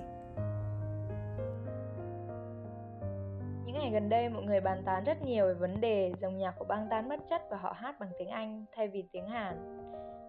Những 3.65 3.75
ngày 3.75 3.91
gần 3.91 4.09
đây 4.09 4.29
mọi 4.29 4.43
người 4.43 4.61
bàn 4.61 4.83
tán 4.85 5.03
rất 5.03 5.21
nhiều 5.21 5.45
về 5.45 5.53
vấn 5.53 5.81
đề 5.81 6.13
dòng 6.21 6.37
nhạc 6.37 6.55
của 6.59 6.65
băng 6.65 6.87
tan 6.89 7.09
mất 7.09 7.19
chất 7.29 7.41
và 7.51 7.57
họ 7.57 7.73
hát 7.75 7.99
bằng 7.99 8.09
tiếng 8.19 8.29
Anh 8.29 8.65
thay 8.75 8.87
vì 8.87 9.03
tiếng 9.11 9.27
Hàn. 9.27 9.77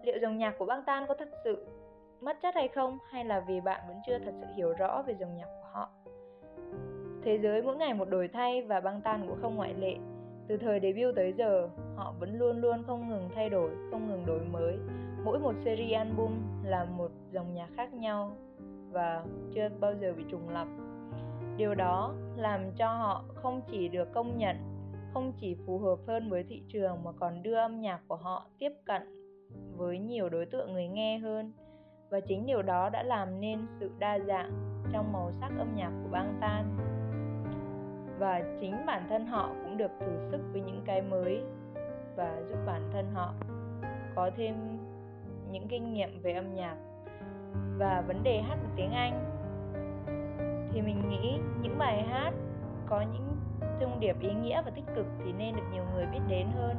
Liệu 0.03 0.17
dòng 0.21 0.37
nhạc 0.37 0.55
của 0.59 0.65
băng 0.65 0.83
tan 0.85 1.05
có 1.07 1.15
thật 1.19 1.29
sự 1.43 1.67
mất 2.21 2.37
chất 2.41 2.55
hay 2.55 2.67
không 2.67 2.97
hay 3.11 3.25
là 3.25 3.39
vì 3.47 3.61
bạn 3.61 3.81
vẫn 3.87 3.97
chưa 4.07 4.19
thật 4.25 4.31
sự 4.41 4.47
hiểu 4.55 4.73
rõ 4.73 5.03
về 5.07 5.15
dòng 5.19 5.37
nhạc 5.37 5.45
của 5.45 5.69
họ? 5.71 5.89
Thế 7.23 7.39
giới 7.43 7.61
mỗi 7.61 7.75
ngày 7.75 7.93
một 7.93 8.09
đổi 8.09 8.27
thay 8.27 8.61
và 8.61 8.79
băng 8.79 9.01
tan 9.01 9.27
cũng 9.27 9.37
không 9.41 9.55
ngoại 9.55 9.73
lệ. 9.73 9.95
Từ 10.47 10.57
thời 10.57 10.79
debut 10.79 11.15
tới 11.15 11.33
giờ, 11.37 11.69
họ 11.95 12.13
vẫn 12.19 12.39
luôn 12.39 12.61
luôn 12.61 12.83
không 12.87 13.09
ngừng 13.09 13.29
thay 13.35 13.49
đổi, 13.49 13.69
không 13.91 14.07
ngừng 14.07 14.25
đổi 14.25 14.41
mới 14.51 14.77
mỗi 15.23 15.39
một 15.39 15.53
series 15.65 15.97
album 15.97 16.31
là 16.63 16.85
một 16.85 17.11
dòng 17.31 17.53
nhạc 17.53 17.69
khác 17.77 17.93
nhau 17.93 18.35
và 18.91 19.25
chưa 19.53 19.69
bao 19.79 19.93
giờ 20.01 20.13
bị 20.17 20.23
trùng 20.29 20.49
lập 20.49 20.67
điều 21.57 21.75
đó 21.75 22.13
làm 22.35 22.71
cho 22.75 22.87
họ 22.87 23.23
không 23.35 23.61
chỉ 23.71 23.87
được 23.87 24.13
công 24.13 24.37
nhận, 24.37 24.57
không 25.13 25.33
chỉ 25.37 25.55
phù 25.65 25.79
hợp 25.79 25.99
hơn 26.07 26.29
với 26.29 26.43
thị 26.43 26.63
trường 26.67 27.03
mà 27.03 27.11
còn 27.11 27.43
đưa 27.43 27.55
âm 27.55 27.81
nhạc 27.81 27.99
của 28.07 28.15
họ 28.15 28.45
tiếp 28.59 28.71
cận 28.85 29.01
với 29.77 29.99
nhiều 29.99 30.29
đối 30.29 30.45
tượng 30.45 30.73
người 30.73 30.87
nghe 30.87 31.17
hơn. 31.17 31.53
Và 32.09 32.19
chính 32.19 32.45
điều 32.45 32.61
đó 32.61 32.89
đã 32.89 33.03
làm 33.03 33.39
nên 33.39 33.59
sự 33.79 33.91
đa 33.99 34.19
dạng 34.19 34.51
trong 34.91 35.13
màu 35.13 35.31
sắc 35.31 35.51
âm 35.57 35.75
nhạc 35.75 35.91
của 36.03 36.09
bang 36.11 36.37
tan. 36.41 36.77
Và 38.19 38.57
chính 38.59 38.85
bản 38.85 39.05
thân 39.09 39.25
họ 39.25 39.49
cũng 39.63 39.77
được 39.77 39.91
thử 39.99 40.29
sức 40.31 40.41
với 40.51 40.61
những 40.61 40.81
cái 40.85 41.01
mới 41.01 41.41
và 42.15 42.41
giúp 42.49 42.57
bản 42.65 42.89
thân 42.93 43.11
họ 43.13 43.33
có 44.15 44.31
thêm 44.37 44.55
những 45.53 45.67
kinh 45.67 45.93
nghiệm 45.93 46.21
về 46.21 46.33
âm 46.33 46.55
nhạc 46.55 46.75
và 47.77 48.03
vấn 48.07 48.23
đề 48.23 48.41
hát 48.41 48.55
bằng 48.63 48.73
tiếng 48.75 48.91
Anh. 48.91 49.29
Thì 50.71 50.81
mình 50.81 51.09
nghĩ 51.09 51.39
những 51.61 51.77
bài 51.77 52.03
hát 52.03 52.31
có 52.87 53.01
những 53.01 53.27
thông 53.79 53.99
điệp 53.99 54.19
ý 54.19 54.29
nghĩa 54.33 54.61
và 54.61 54.71
tích 54.71 54.85
cực 54.95 55.05
thì 55.25 55.31
nên 55.37 55.55
được 55.55 55.63
nhiều 55.73 55.83
người 55.93 56.05
biết 56.05 56.19
đến 56.27 56.47
hơn. 56.55 56.77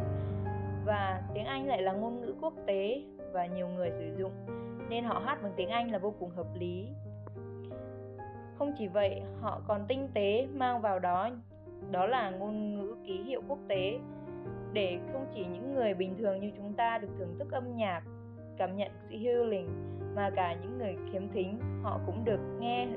Và 0.85 1.23
tiếng 1.35 1.45
Anh 1.45 1.67
lại 1.67 1.83
là 1.83 1.93
ngôn 1.93 2.21
ngữ 2.21 2.35
quốc 2.41 2.55
tế 2.67 3.03
và 3.33 3.47
nhiều 3.47 3.69
người 3.69 3.91
sử 3.91 4.17
dụng 4.19 4.33
nên 4.89 5.05
họ 5.05 5.23
hát 5.25 5.43
bằng 5.43 5.53
tiếng 5.57 5.69
Anh 5.69 5.91
là 5.91 5.99
vô 5.99 6.15
cùng 6.19 6.31
hợp 6.31 6.47
lý. 6.55 6.89
Không 8.59 8.73
chỉ 8.79 8.89
vậy, 8.89 9.23
họ 9.41 9.61
còn 9.67 9.85
tinh 9.89 10.09
tế 10.15 10.47
mang 10.55 10.81
vào 10.81 10.99
đó 10.99 11.31
đó 11.91 12.07
là 12.07 12.31
ngôn 12.31 12.75
ngữ 12.75 12.97
ký 13.07 13.23
hiệu 13.23 13.43
quốc 13.49 13.59
tế. 13.69 13.99
Để 14.73 14.99
không 15.13 15.27
chỉ 15.35 15.45
những 15.45 15.75
người 15.75 15.95
bình 15.95 16.15
thường 16.19 16.41
như 16.41 16.51
chúng 16.57 16.73
ta 16.73 16.99
được 16.99 17.09
thưởng 17.19 17.37
thức 17.39 17.53
âm 17.53 17.77
nhạc, 17.77 18.03
cảm 18.57 18.77
nhận 18.77 18.91
sự 19.09 19.17
hưu 19.19 19.45
linh 19.45 19.69
mà 20.15 20.31
cả 20.31 20.57
những 20.63 20.79
người 20.79 20.97
khiếm 21.13 21.29
thính 21.29 21.61
họ 21.83 22.01
cũng 22.07 22.25
được 22.25 22.41
nghe, 22.61 22.89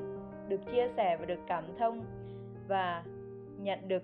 được 0.48 0.60
chia 0.72 0.88
sẻ 0.96 1.16
và 1.20 1.26
được 1.26 1.40
cảm 1.46 1.64
thông 1.78 2.04
và 2.68 3.02
nhận 3.58 3.88
được 3.88 4.02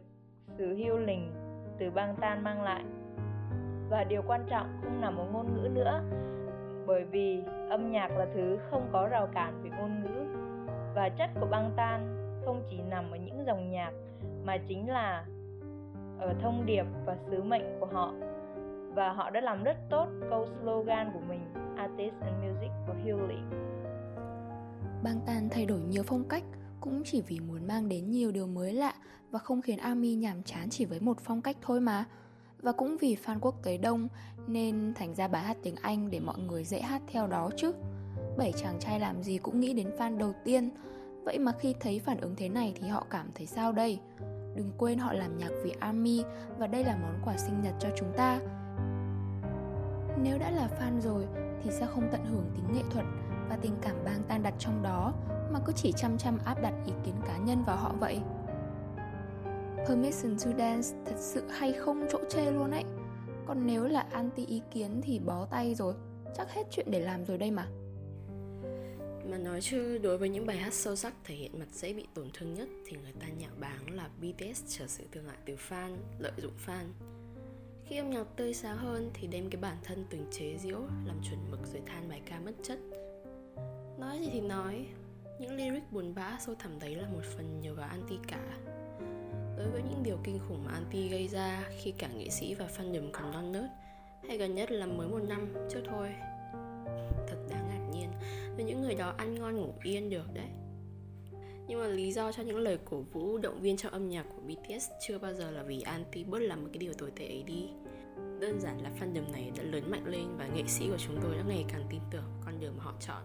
sự 0.59 0.75
hưu 0.75 0.97
linh 0.97 1.33
từ 1.79 1.91
băng 1.91 2.17
tan 2.21 2.43
mang 2.43 2.63
lại. 2.63 2.85
Và 3.91 4.05
điều 4.05 4.23
quan 4.27 4.45
trọng 4.49 4.67
không 4.83 5.01
nằm 5.01 5.17
ở 5.17 5.27
ngôn 5.33 5.55
ngữ 5.55 5.69
nữa, 5.69 6.03
bởi 6.87 7.05
vì 7.05 7.43
âm 7.71 7.91
nhạc 7.91 8.11
là 8.11 8.27
thứ 8.35 8.59
không 8.71 8.89
có 8.93 9.09
rào 9.11 9.27
cản 9.27 9.63
về 9.63 9.71
ngôn 9.79 10.03
ngữ 10.03 10.25
và 10.95 11.09
chất 11.09 11.31
của 11.41 11.47
băng 11.47 11.71
tan 11.77 12.17
không 12.45 12.63
chỉ 12.71 12.81
nằm 12.91 13.11
ở 13.11 13.17
những 13.17 13.45
dòng 13.47 13.71
nhạc 13.71 13.93
mà 14.45 14.57
chính 14.69 14.89
là 14.89 15.25
ở 16.19 16.35
thông 16.41 16.67
điệp 16.67 16.87
và 17.05 17.17
sứ 17.31 17.43
mệnh 17.43 17.81
của 17.81 17.87
họ 17.87 18.13
và 18.95 19.13
họ 19.13 19.31
đã 19.31 19.41
làm 19.41 19.65
rất 19.65 19.77
tốt 19.91 20.07
câu 20.31 20.47
slogan 20.63 21.11
của 21.15 21.21
mình 21.29 21.41
Artists 21.77 22.21
and 22.21 22.45
Music 22.45 22.71
for 22.87 23.05
Healing. 23.05 23.51
Bang 25.03 25.21
Tan 25.27 25.49
thay 25.51 25.67
đổi 25.67 25.81
nhiều 25.81 26.03
phong 26.03 26.29
cách 26.29 26.45
cũng 26.81 27.03
chỉ 27.05 27.23
vì 27.23 27.41
muốn 27.41 27.67
mang 27.67 27.89
đến 27.89 28.11
nhiều 28.11 28.33
điều 28.33 28.47
mới 28.47 28.73
lạ 28.73 28.95
và 29.31 29.39
không 29.39 29.63
khiến 29.63 29.79
Army 29.79 30.15
nhàm 30.15 30.43
chán 30.43 30.71
chỉ 30.71 30.85
với 30.85 31.01
một 31.01 31.21
phong 31.21 31.43
cách 31.43 31.57
thôi 31.63 31.81
mà. 31.81 32.05
Và 32.63 32.73
cũng 32.73 32.97
vì 33.01 33.17
fan 33.25 33.39
quốc 33.41 33.55
tế 33.63 33.77
đông 33.77 34.09
nên 34.47 34.93
thành 34.95 35.15
ra 35.15 35.29
bài 35.29 35.43
hát 35.43 35.57
tiếng 35.63 35.77
Anh 35.83 36.11
để 36.11 36.21
mọi 36.21 36.39
người 36.39 36.65
dễ 36.65 36.81
hát 36.81 37.03
theo 37.07 37.27
đó 37.27 37.51
chứ. 37.57 37.73
Bảy 38.39 38.53
chàng 38.53 38.79
trai 38.81 39.01
làm 39.01 39.23
gì 39.23 39.39
cũng 39.39 39.61
nghĩ 39.61 39.75
đến 39.75 39.91
fan 39.99 40.19
đầu 40.19 40.33
tiên, 40.45 40.71
vậy 41.25 41.39
mà 41.39 41.53
khi 41.53 41.75
thấy 41.81 41.99
phản 41.99 42.21
ứng 42.21 42.37
thế 42.37 42.49
này 42.49 42.75
thì 42.77 42.89
họ 42.89 43.07
cảm 43.11 43.27
thấy 43.35 43.47
sao 43.47 43.73
đây? 43.73 43.99
Đừng 44.55 44.73
quên 44.79 44.99
họ 44.99 45.13
làm 45.13 45.39
nhạc 45.39 45.51
vì 45.65 45.73
Army 45.81 46.23
và 46.59 46.67
đây 46.67 46.85
là 46.85 46.97
món 47.03 47.21
quà 47.25 47.37
sinh 47.37 47.63
nhật 47.63 47.75
cho 47.81 47.89
chúng 47.97 48.13
ta. 48.17 48.41
Nếu 50.25 50.39
đã 50.39 50.51
là 50.51 50.69
fan 50.81 51.01
rồi 51.01 51.27
thì 51.63 51.71
sao 51.71 51.89
không 51.95 52.09
tận 52.13 52.25
hưởng 52.25 52.51
tính 52.55 52.77
nghệ 52.77 52.83
thuật 52.91 53.05
và 53.49 53.57
tình 53.63 53.77
cảm 53.83 53.97
bang 54.05 54.23
tan 54.29 54.43
đặt 54.43 54.55
trong 54.59 54.83
đó 54.83 55.15
mà 55.53 55.61
cứ 55.67 55.73
chỉ 55.77 55.93
chăm 55.93 56.19
chăm 56.19 56.39
áp 56.45 56.63
đặt 56.63 56.75
ý 56.87 56.93
kiến 57.05 57.15
cá 57.27 57.39
nhân 57.39 57.65
vào 57.67 57.77
họ 57.77 57.95
vậy? 58.01 58.21
Permission 59.89 60.37
to 60.39 60.59
Dance 60.59 60.89
thật 61.07 61.17
sự 61.19 61.49
hay 61.49 61.73
không 61.73 62.07
chỗ 62.11 62.19
chê 62.29 62.51
luôn 62.51 62.71
ấy. 62.71 62.85
Còn 63.47 63.67
nếu 63.67 63.85
là 63.85 64.07
anti 64.13 64.47
ý 64.47 64.63
kiến 64.71 65.01
thì 65.03 65.19
bó 65.19 65.47
tay 65.47 65.75
rồi, 65.75 65.95
chắc 66.37 66.51
hết 66.51 66.63
chuyện 66.71 66.91
để 66.91 67.01
làm 67.01 67.25
rồi 67.25 67.39
đây 67.39 67.51
mà. 67.51 67.67
Mà 69.31 69.39
nói 69.39 69.61
chứ 69.61 69.99
đối 69.99 70.19
với 70.19 70.29
những 70.29 70.47
bài 70.47 70.57
hát 70.57 70.75
sâu 70.75 70.97
sắc 70.97 71.15
thể 71.25 71.35
hiện 71.35 71.59
mặt 71.59 71.69
dễ 71.73 71.93
bị 71.93 72.07
tổn 72.15 72.29
thương 72.35 72.55
nhất 72.55 72.69
thì 72.87 72.97
người 73.03 73.13
ta 73.21 73.27
nhạo 73.27 73.53
báng 73.61 73.91
là 73.91 74.09
BTS 74.21 74.63
trở 74.69 74.87
sự 74.87 75.05
thương 75.13 75.25
hại 75.25 75.39
từ 75.47 75.57
fan, 75.69 75.97
lợi 76.19 76.33
dụng 76.37 76.55
fan. 76.67 76.85
Khi 77.87 77.97
âm 77.97 78.11
nhạc 78.11 78.25
tươi 78.37 78.55
sáng 78.55 78.77
hơn 78.77 79.11
thì 79.15 79.27
đem 79.27 79.51
cái 79.51 79.61
bản 79.61 79.77
thân 79.85 80.05
từng 80.11 80.27
chế 80.31 80.57
giễu 80.59 80.79
làm 81.07 81.21
chuẩn 81.23 81.51
mực 81.51 81.61
rồi 81.73 81.83
than 81.87 82.09
bài 82.09 82.21
ca 82.27 82.41
mất 82.41 82.53
chất. 82.63 82.79
Nói 83.99 84.19
gì 84.21 84.29
thì 84.33 84.41
nói, 84.41 84.87
những 85.41 85.57
lyric 85.57 85.93
buồn 85.93 86.15
bã 86.15 86.39
sâu 86.41 86.55
thẳm 86.59 86.79
đấy 86.79 86.95
là 86.95 87.09
một 87.09 87.23
phần 87.37 87.61
nhờ 87.61 87.75
vào 87.75 87.89
anti 87.89 88.15
cả. 88.29 88.59
Đối 89.59 89.71
với 89.71 89.83
những 89.83 90.03
điều 90.03 90.19
kinh 90.25 90.39
khủng 90.49 90.65
mà 90.65 90.73
anti 90.73 91.09
gây 91.09 91.29
ra 91.29 91.65
khi 91.83 91.93
cả 91.99 92.09
nghệ 92.09 92.29
sĩ 92.29 92.55
và 92.55 92.67
fan 92.67 92.93
fandom 92.93 93.11
còn 93.13 93.33
non 93.33 93.53
nớt, 93.53 93.71
hay 94.29 94.39
gần 94.39 94.55
nhất 94.55 94.71
là 94.71 94.87
mới 94.87 95.09
một 95.09 95.23
năm 95.29 95.55
trước 95.71 95.81
thôi, 95.91 96.09
thật 97.29 97.37
đáng 97.51 97.69
ngạc 97.69 97.89
nhiên 97.93 98.09
với 98.57 98.65
những 98.65 98.83
người 98.83 98.95
đó 98.95 99.15
ăn 99.17 99.35
ngon 99.35 99.57
ngủ 99.57 99.73
yên 99.83 100.11
được 100.11 100.35
đấy 100.35 100.49
nhưng 101.69 101.81
mà 101.81 101.87
lý 101.87 102.13
do 102.13 102.33
cho 102.33 102.43
những 102.43 102.59
lời 102.59 102.79
cổ 102.85 103.01
vũ, 103.13 103.39
động 103.39 103.61
viên 103.61 103.77
trong 103.77 103.93
âm 103.93 104.09
nhạc 104.09 104.23
của 104.23 104.43
BTS 104.47 104.91
chưa 105.07 105.19
bao 105.19 105.35
giờ 105.35 105.51
là 105.51 105.63
vì 105.63 105.81
anti 105.81 106.25
bớt 106.25 106.39
làm 106.39 106.63
một 106.63 106.69
cái 106.73 106.79
điều 106.79 106.93
tồi 106.93 107.11
tệ 107.11 107.27
ấy 107.27 107.43
đi. 107.43 107.69
Đơn 108.41 108.61
giản 108.61 108.83
là 108.83 108.91
fandom 109.01 109.33
này 109.33 109.53
đã 109.57 109.63
lớn 109.63 109.91
mạnh 109.91 110.07
lên 110.07 110.37
và 110.39 110.47
nghệ 110.47 110.63
sĩ 110.67 110.89
của 110.89 110.99
chúng 110.99 111.17
tôi 111.23 111.37
đã 111.37 111.43
ngày 111.49 111.65
càng 111.69 111.83
tin 111.91 112.01
tưởng 112.11 112.25
con 112.45 112.61
đường 112.61 112.75
mà 112.79 112.85
họ 112.85 112.95
chọn. 113.01 113.23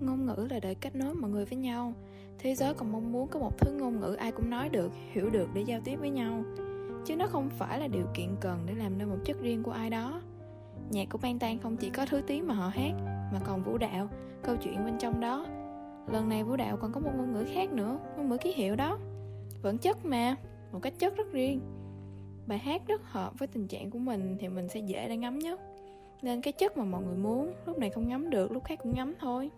Ngôn 0.00 0.26
ngữ 0.26 0.46
là 0.50 0.60
để 0.60 0.74
kết 0.74 0.94
nối 0.94 1.14
mọi 1.14 1.30
người 1.30 1.44
với 1.44 1.58
nhau. 1.58 1.92
Thế 2.38 2.54
giới 2.54 2.74
còn 2.74 2.92
mong 2.92 3.12
muốn 3.12 3.28
có 3.28 3.40
một 3.40 3.58
thứ 3.58 3.72
ngôn 3.72 4.00
ngữ 4.00 4.14
ai 4.14 4.32
cũng 4.32 4.50
nói 4.50 4.68
được, 4.68 4.90
hiểu 5.12 5.30
được 5.30 5.48
để 5.54 5.62
giao 5.62 5.80
tiếp 5.84 5.96
với 5.96 6.10
nhau. 6.10 6.44
Chứ 7.06 7.16
nó 7.16 7.26
không 7.26 7.48
phải 7.58 7.80
là 7.80 7.86
điều 7.86 8.06
kiện 8.14 8.36
cần 8.40 8.58
để 8.66 8.74
làm 8.74 8.98
nên 8.98 9.08
một 9.08 9.18
chất 9.24 9.36
riêng 9.40 9.62
của 9.62 9.70
ai 9.70 9.90
đó. 9.90 10.22
Nhạc 10.90 11.08
của 11.10 11.18
bang 11.18 11.38
tan 11.38 11.58
không 11.58 11.76
chỉ 11.76 11.90
có 11.90 12.06
thứ 12.06 12.22
tiếng 12.26 12.46
mà 12.46 12.54
họ 12.54 12.68
hát, 12.68 12.92
mà 13.32 13.40
còn 13.44 13.62
vũ 13.62 13.78
đạo, 13.78 14.08
câu 14.42 14.56
chuyện 14.56 14.84
bên 14.84 14.98
trong 14.98 15.20
đó 15.20 15.46
lần 16.12 16.28
này 16.28 16.44
vũ 16.44 16.56
đạo 16.56 16.76
còn 16.76 16.92
có 16.92 17.00
một 17.00 17.10
ngôn 17.16 17.32
ngữ 17.32 17.44
khác 17.54 17.72
nữa, 17.72 17.98
ngôn 18.16 18.28
ngữ 18.28 18.36
ký 18.36 18.52
hiệu 18.52 18.76
đó. 18.76 18.98
Vẫn 19.62 19.78
chất 19.78 20.04
mà, 20.04 20.36
một 20.72 20.78
cách 20.82 20.94
chất 20.98 21.16
rất 21.16 21.32
riêng. 21.32 21.60
Bài 22.46 22.58
hát 22.58 22.82
rất 22.86 23.02
hợp 23.04 23.32
với 23.38 23.48
tình 23.48 23.68
trạng 23.68 23.90
của 23.90 23.98
mình 23.98 24.36
thì 24.40 24.48
mình 24.48 24.68
sẽ 24.68 24.80
dễ 24.80 25.08
để 25.08 25.16
ngắm 25.16 25.38
nhất. 25.38 25.60
Nên 26.22 26.40
cái 26.40 26.52
chất 26.52 26.76
mà 26.76 26.84
mọi 26.84 27.02
người 27.02 27.16
muốn, 27.16 27.52
lúc 27.66 27.78
này 27.78 27.90
không 27.90 28.08
ngắm 28.08 28.30
được, 28.30 28.52
lúc 28.52 28.64
khác 28.64 28.78
cũng 28.82 28.94
ngắm 28.94 29.14
thôi. 29.20 29.50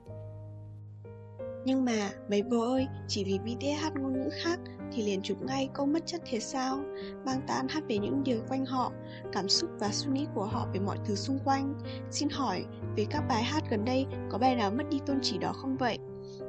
Nhưng 1.65 1.85
mà, 1.85 2.11
mấy 2.31 2.43
bố 2.43 2.61
ơi, 2.61 2.87
chỉ 3.09 3.25
vì 3.25 3.39
BTS 3.39 3.83
hát 3.83 3.93
ngôn 3.97 4.13
ngữ 4.13 4.29
khác 4.43 4.61
thì 4.93 5.03
liền 5.03 5.23
chụp 5.23 5.43
ngay 5.43 5.69
câu 5.75 5.87
mất 5.87 6.07
chất 6.07 6.23
thế 6.31 6.41
sao? 6.41 6.79
Bang 7.25 7.41
tán 7.47 7.69
hát 7.69 7.85
về 7.89 7.99
những 7.99 8.25
điều 8.25 8.41
quanh 8.49 8.67
họ, 8.67 8.93
cảm 9.33 9.49
xúc 9.49 9.71
và 9.79 9.89
suy 9.89 10.13
nghĩ 10.13 10.27
của 10.35 10.45
họ 10.45 10.69
về 10.75 10.81
mọi 10.81 10.99
thứ 11.05 11.15
xung 11.15 11.39
quanh. 11.45 11.75
Xin 12.11 12.29
hỏi 12.29 12.65
về 12.97 13.07
các 13.11 13.25
bài 13.29 13.43
hát 13.43 13.65
gần 13.71 13.85
đây 13.85 14.07
có 14.31 14.39
bài 14.39 14.57
nào 14.57 14.71
mất 14.71 14.85
đi 14.91 14.99
tôn 15.07 15.19
chỉ 15.23 15.39
đó 15.39 15.53
không 15.53 15.77
vậy? 15.77 15.99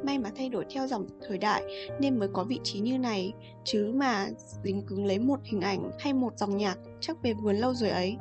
May 0.06 0.20
mà 0.20 0.30
thay 0.36 0.50
đổi 0.50 0.66
theo 0.70 0.88
dòng 0.88 1.08
thời 1.28 1.38
đại, 1.38 1.64
nên 2.00 2.20
mới 2.20 2.30
có 2.34 2.44
vị 2.44 2.60
trí 2.64 2.80
như 2.80 2.98
này. 2.98 3.34
Chứ 3.64 3.92
mà 3.96 4.28
dính 4.64 4.82
cứng 4.88 5.06
lấy 5.06 5.20
một 5.20 5.40
hình 5.44 5.62
ảnh 5.62 5.92
hay 6.00 6.14
một 6.14 6.38
dòng 6.38 6.58
nhạc, 6.58 6.78
chắc 7.00 7.22
về 7.24 7.34
vườn 7.34 7.56
lâu 7.56 7.74
rồi 7.74 7.90
ấy. 7.90 8.18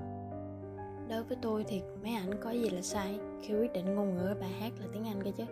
Đối 1.08 1.24
với 1.24 1.36
tôi 1.42 1.64
thì 1.68 1.82
mấy 2.02 2.14
ảnh 2.14 2.30
có 2.42 2.50
gì 2.50 2.70
là 2.70 2.82
sai 2.82 3.18
khi 3.42 3.54
quyết 3.54 3.72
định 3.72 3.94
ngôn 3.94 4.16
ngữ, 4.16 4.34
bài 4.40 4.50
hát 4.60 4.72
là 4.80 4.86
tiếng 4.92 5.04
anh 5.04 5.22
cơ 5.24 5.30
chứ? 5.36 5.44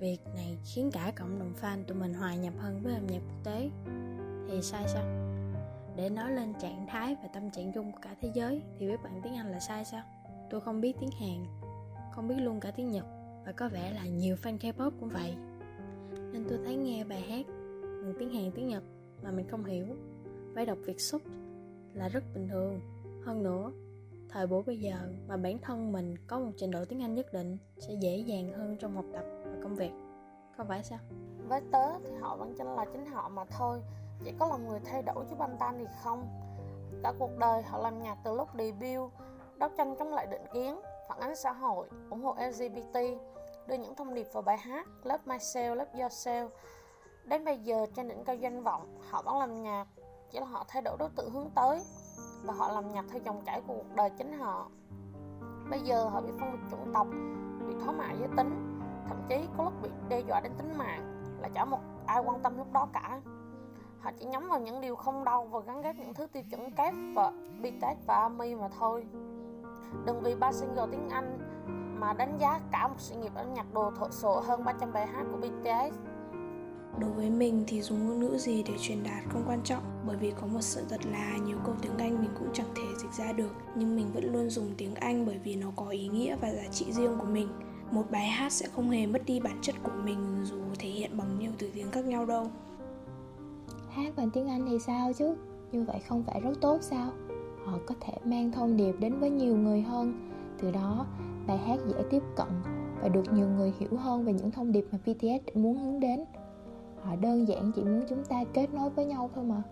Việc 0.00 0.18
này 0.34 0.56
khiến 0.64 0.90
cả 0.90 1.12
cộng 1.16 1.38
đồng 1.38 1.52
fan 1.60 1.84
tụi 1.84 1.96
mình 1.96 2.14
hòa 2.14 2.34
nhập 2.34 2.54
hơn 2.58 2.80
với 2.82 2.94
âm 2.94 3.06
nhạc 3.06 3.18
quốc 3.18 3.44
tế. 3.44 3.70
Thì 4.48 4.62
sai 4.62 4.84
sao? 4.88 5.04
Để 5.96 6.10
nói 6.10 6.32
lên 6.32 6.54
trạng 6.60 6.86
thái 6.88 7.16
và 7.22 7.28
tâm 7.34 7.50
trạng 7.50 7.72
chung 7.72 7.92
của 7.92 7.98
cả 8.02 8.14
thế 8.20 8.30
giới, 8.34 8.62
thì 8.78 8.86
biết 8.86 9.02
bạn 9.04 9.20
tiếng 9.22 9.36
anh 9.36 9.50
là 9.50 9.60
sai 9.60 9.84
sao? 9.84 10.02
Tôi 10.50 10.60
không 10.60 10.80
biết 10.80 10.96
tiếng 11.00 11.10
hàn, 11.20 11.46
không 12.12 12.28
biết 12.28 12.36
luôn 12.38 12.60
cả 12.60 12.70
tiếng 12.70 12.90
nhật 12.90 13.04
và 13.46 13.52
có 13.52 13.68
vẻ 13.68 13.92
là 13.94 14.06
nhiều 14.06 14.36
fan 14.42 14.58
k-pop 14.58 14.90
cũng 15.00 15.08
vậy. 15.08 15.36
Nên 16.32 16.44
tôi 16.48 16.58
thấy 16.64 16.76
nghe 16.76 17.04
bài 17.04 17.20
hát 17.20 17.46
bằng 17.76 18.14
tiếng 18.18 18.30
hàn, 18.30 18.52
tiếng 18.54 18.66
nhật 18.66 18.82
mà 19.22 19.30
mình 19.30 19.48
không 19.48 19.64
hiểu 19.64 19.86
phải 20.54 20.66
đọc 20.66 20.78
việt 20.84 21.00
xúc 21.00 21.22
là 21.94 22.08
rất 22.08 22.24
bình 22.34 22.48
thường. 22.48 22.80
Hơn 23.24 23.42
nữa, 23.42 23.72
thời 24.28 24.46
buổi 24.46 24.62
bây 24.62 24.80
giờ 24.80 24.96
mà 25.28 25.36
bản 25.36 25.58
thân 25.58 25.92
mình 25.92 26.14
có 26.26 26.38
một 26.38 26.50
trình 26.56 26.70
độ 26.70 26.84
tiếng 26.84 27.02
anh 27.02 27.14
nhất 27.14 27.32
định 27.32 27.58
sẽ 27.78 27.94
dễ 28.00 28.16
dàng 28.16 28.52
hơn 28.52 28.76
trong 28.80 28.94
học 28.94 29.04
tập 29.12 29.24
và 29.44 29.56
công 29.62 29.74
việc. 29.74 29.92
Không 30.56 30.68
phải 30.68 30.84
sao? 30.84 30.98
Với 31.48 31.60
tớ 31.72 31.98
thì 32.04 32.10
họ 32.20 32.36
vẫn 32.36 32.54
chính 32.58 32.66
là 32.66 32.84
chính 32.92 33.06
họ 33.06 33.28
mà 33.28 33.44
thôi. 33.44 33.80
Chỉ 34.24 34.32
có 34.38 34.48
lòng 34.48 34.68
người 34.68 34.80
thay 34.84 35.02
đổi 35.02 35.24
chứ 35.30 35.36
banh 35.38 35.56
tan 35.60 35.74
thì 35.78 35.84
không. 36.02 36.28
Cả 37.02 37.12
cuộc 37.18 37.38
đời 37.38 37.62
họ 37.62 37.78
làm 37.78 38.02
nhạc 38.02 38.18
từ 38.24 38.36
lúc 38.36 38.48
debut, 38.58 39.12
đấu 39.58 39.70
tranh 39.78 39.94
chống 39.98 40.14
lại 40.14 40.26
định 40.30 40.44
kiến, 40.54 40.80
phản 41.08 41.20
ánh 41.20 41.36
xã 41.36 41.52
hội, 41.52 41.88
ủng 42.10 42.22
hộ 42.22 42.34
lgbt 42.34 42.98
đưa 43.68 43.74
những 43.74 43.94
thông 43.94 44.14
điệp 44.14 44.26
vào 44.32 44.42
bài 44.42 44.58
hát 44.58 44.86
love 45.04 45.24
myself, 45.26 45.74
love 45.74 45.92
yourself. 45.92 46.48
Đến 47.24 47.44
bây 47.44 47.58
giờ, 47.58 47.86
trên 47.94 48.08
đỉnh 48.08 48.24
cao 48.24 48.36
danh 48.36 48.62
vọng, 48.62 48.98
họ 49.10 49.22
vẫn 49.22 49.38
làm 49.38 49.62
nhạc, 49.62 49.86
chỉ 50.30 50.40
là 50.40 50.46
họ 50.46 50.64
thay 50.68 50.82
đổi 50.82 50.96
đối 50.98 51.08
tượng 51.16 51.30
hướng 51.30 51.50
tới 51.54 51.82
và 52.44 52.54
họ 52.54 52.72
làm 52.72 52.92
nhạc 52.92 53.04
theo 53.08 53.20
dòng 53.24 53.42
chảy 53.46 53.60
của 53.66 53.74
cuộc 53.74 53.94
đời 53.94 54.10
chính 54.18 54.38
họ. 54.38 54.70
Bây 55.70 55.80
giờ, 55.80 56.08
họ 56.08 56.20
bị 56.20 56.32
phân 56.40 56.52
biệt 56.52 56.58
chủng 56.70 56.92
tộc, 56.94 57.06
bị 57.68 57.74
thoái 57.84 57.96
mạ 57.96 58.12
giới 58.18 58.28
tính, 58.36 58.80
thậm 59.08 59.22
chí 59.28 59.48
có 59.56 59.64
lúc 59.64 59.72
bị 59.82 59.88
đe 60.08 60.20
dọa 60.20 60.40
đến 60.40 60.52
tính 60.58 60.78
mạng, 60.78 61.22
là 61.40 61.48
chả 61.54 61.64
một 61.64 61.80
ai 62.06 62.22
quan 62.24 62.42
tâm 62.42 62.58
lúc 62.58 62.72
đó 62.72 62.88
cả. 62.92 63.20
Họ 64.00 64.10
chỉ 64.18 64.24
nhắm 64.24 64.48
vào 64.48 64.60
những 64.60 64.80
điều 64.80 64.96
không 64.96 65.24
đau 65.24 65.44
và 65.44 65.60
gắn 65.60 65.82
ghép 65.82 65.96
những 65.96 66.14
thứ 66.14 66.26
tiêu 66.26 66.42
chuẩn 66.50 66.70
kép 66.70 66.94
và 67.14 67.32
BTS 67.60 68.06
và 68.06 68.14
ARMY 68.14 68.54
mà 68.54 68.68
thôi. 68.78 69.06
Đừng 70.04 70.20
vì 70.22 70.34
ba 70.34 70.52
single 70.52 70.86
tiếng 70.90 71.08
Anh 71.08 71.38
mà 72.00 72.12
đánh 72.12 72.38
giá 72.40 72.60
cả 72.72 72.88
một 72.88 72.94
sự 72.98 73.14
nghiệp 73.16 73.34
âm 73.34 73.54
nhạc 73.54 73.74
đồ 73.74 73.90
thợ 74.00 74.06
sộ 74.10 74.40
hơn 74.46 74.64
300 74.64 74.92
bài 74.92 75.06
hát 75.06 75.24
của 75.32 75.38
BTS 75.38 75.96
Đối 76.98 77.10
với 77.10 77.30
mình 77.30 77.64
thì 77.66 77.82
dùng 77.82 78.06
ngôn 78.06 78.20
ngữ 78.20 78.38
gì 78.38 78.62
để 78.62 78.74
truyền 78.80 79.02
đạt 79.02 79.24
không 79.28 79.44
quan 79.46 79.60
trọng 79.64 79.82
Bởi 80.06 80.16
vì 80.16 80.32
có 80.40 80.46
một 80.46 80.60
sự 80.60 80.84
thật 80.88 81.00
là 81.06 81.36
nhiều 81.46 81.56
câu 81.64 81.74
tiếng 81.82 81.98
Anh 81.98 82.22
mình 82.22 82.30
cũng 82.38 82.48
chẳng 82.52 82.74
thể 82.74 82.82
dịch 83.02 83.12
ra 83.12 83.32
được 83.32 83.52
Nhưng 83.74 83.96
mình 83.96 84.06
vẫn 84.14 84.32
luôn 84.32 84.50
dùng 84.50 84.74
tiếng 84.76 84.94
Anh 84.94 85.26
bởi 85.26 85.38
vì 85.44 85.56
nó 85.56 85.66
có 85.76 85.88
ý 85.88 86.08
nghĩa 86.08 86.36
và 86.40 86.52
giá 86.52 86.68
trị 86.70 86.92
riêng 86.92 87.18
của 87.18 87.26
mình. 87.26 87.48
Một 87.90 88.04
bài 88.10 88.26
hát 88.26 88.52
sẽ 88.52 88.68
không 88.68 88.90
hề 88.90 89.06
mất 89.06 89.22
đi 89.26 89.40
bản 89.40 89.58
chất 89.62 89.74
của 89.82 89.92
mình 90.04 90.40
dù 90.44 90.56
thể 90.78 90.88
hiện 90.88 91.18
bằng 91.18 91.38
nhiều 91.38 91.50
từ 91.58 91.70
tiếng 91.74 91.90
khác 91.90 92.04
nhau 92.04 92.26
đâu. 92.26 92.50
Hát 93.90 94.12
bằng 94.16 94.30
tiếng 94.30 94.48
anh 94.48 94.66
thì 94.68 94.78
sao 94.78 95.12
chứ? 95.12 95.36
Như 95.72 95.84
vậy 95.84 96.00
không 96.08 96.24
phải 96.26 96.40
rất 96.40 96.60
tốt 96.60 96.78
sao? 96.80 97.12
Họ 97.64 97.78
có 97.86 97.94
thể 98.00 98.12
mang 98.24 98.52
thông 98.52 98.76
điệp 98.76 98.92
đến 98.98 99.20
với 99.20 99.30
nhiều 99.30 99.56
người 99.56 99.80
hơn. 99.82 100.30
Từ 100.58 100.70
đó 100.70 101.06
bài 101.46 101.58
hát 101.58 101.78
dễ 101.86 102.04
tiếp 102.10 102.22
cận 102.36 102.48
và 103.02 103.08
được 103.08 103.32
nhiều 103.32 103.48
người 103.48 103.72
hiểu 103.78 103.96
hơn 103.96 104.24
về 104.24 104.32
những 104.32 104.50
thông 104.50 104.72
điệp 104.72 104.86
mà 104.92 104.98
BTS 105.06 105.56
muốn 105.56 105.78
hướng 105.78 106.00
đến. 106.00 106.24
Họ 107.02 107.16
đơn 107.16 107.48
giản 107.48 107.72
chỉ 107.72 107.84
muốn 107.84 108.04
chúng 108.08 108.24
ta 108.24 108.44
kết 108.52 108.74
nối 108.74 108.90
với 108.90 109.04
nhau 109.04 109.30
thôi 109.34 109.44
mà. 109.44 109.62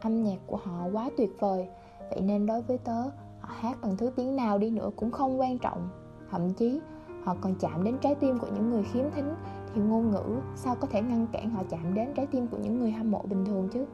Âm 0.00 0.22
nhạc 0.22 0.38
của 0.46 0.56
họ 0.56 0.86
quá 0.92 1.10
tuyệt 1.16 1.30
vời, 1.38 1.68
vậy 2.10 2.20
nên 2.20 2.46
đối 2.46 2.62
với 2.62 2.78
tớ, 2.78 3.02
họ 3.40 3.54
hát 3.60 3.78
bằng 3.82 3.96
thứ 3.96 4.10
tiếng 4.16 4.36
nào 4.36 4.58
đi 4.58 4.70
nữa 4.70 4.90
cũng 4.96 5.10
không 5.10 5.40
quan 5.40 5.58
trọng. 5.58 5.88
Thậm 6.30 6.52
chí, 6.52 6.80
họ 7.24 7.36
còn 7.40 7.54
chạm 7.54 7.84
đến 7.84 7.98
trái 8.00 8.14
tim 8.14 8.38
của 8.38 8.46
những 8.54 8.70
người 8.70 8.82
khiếm 8.82 9.04
thính, 9.14 9.34
thì 9.74 9.80
ngôn 9.80 10.10
ngữ 10.10 10.40
sao 10.56 10.74
có 10.74 10.88
thể 10.90 11.02
ngăn 11.02 11.26
cản 11.32 11.50
họ 11.50 11.62
chạm 11.70 11.94
đến 11.94 12.08
trái 12.14 12.26
tim 12.26 12.46
của 12.46 12.56
những 12.56 12.78
người 12.80 12.90
hâm 12.90 13.10
mộ 13.10 13.22
bình 13.22 13.44
thường 13.44 13.68
chứ? 13.72 13.84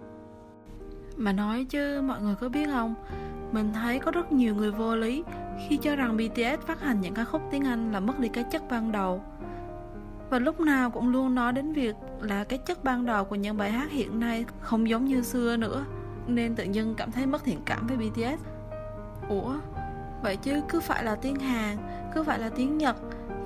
Mà 1.16 1.32
nói 1.32 1.66
chứ, 1.70 2.00
mọi 2.02 2.22
người 2.22 2.34
có 2.34 2.48
biết 2.48 2.66
không? 2.72 2.94
Mình 3.52 3.72
thấy 3.74 3.98
có 3.98 4.10
rất 4.10 4.32
nhiều 4.32 4.54
người 4.54 4.70
vô 4.70 4.96
lý 4.96 5.24
khi 5.68 5.76
cho 5.76 5.96
rằng 5.96 6.16
BTS 6.16 6.66
phát 6.66 6.80
hành 6.80 7.00
những 7.00 7.14
ca 7.14 7.24
khúc 7.24 7.42
tiếng 7.50 7.64
Anh 7.64 7.92
là 7.92 8.00
mất 8.00 8.18
đi 8.18 8.28
cái 8.28 8.44
chất 8.44 8.62
ban 8.70 8.92
đầu. 8.92 9.22
Và 10.30 10.38
lúc 10.38 10.60
nào 10.60 10.90
cũng 10.90 11.08
luôn 11.08 11.34
nói 11.34 11.52
đến 11.52 11.72
việc 11.72 11.96
là 12.20 12.44
cái 12.44 12.58
chất 12.58 12.84
ban 12.84 13.06
đầu 13.06 13.24
của 13.24 13.36
những 13.36 13.56
bài 13.56 13.70
hát 13.70 13.90
hiện 13.90 14.20
nay 14.20 14.44
không 14.60 14.88
giống 14.88 15.04
như 15.04 15.22
xưa 15.22 15.56
nữa, 15.56 15.84
nên 16.26 16.54
tự 16.54 16.64
nhiên 16.64 16.94
cảm 16.96 17.12
thấy 17.12 17.26
mất 17.26 17.44
thiện 17.44 17.60
cảm 17.64 17.86
với 17.86 17.96
BTS 17.96 18.44
ủa, 19.28 19.54
vậy 20.22 20.36
chứ 20.36 20.62
cứ 20.68 20.80
phải 20.80 21.04
là 21.04 21.14
tiếng 21.14 21.36
Hàn, 21.36 21.76
cứ 22.14 22.22
phải 22.22 22.38
là 22.38 22.48
tiếng 22.48 22.78
Nhật, 22.78 22.96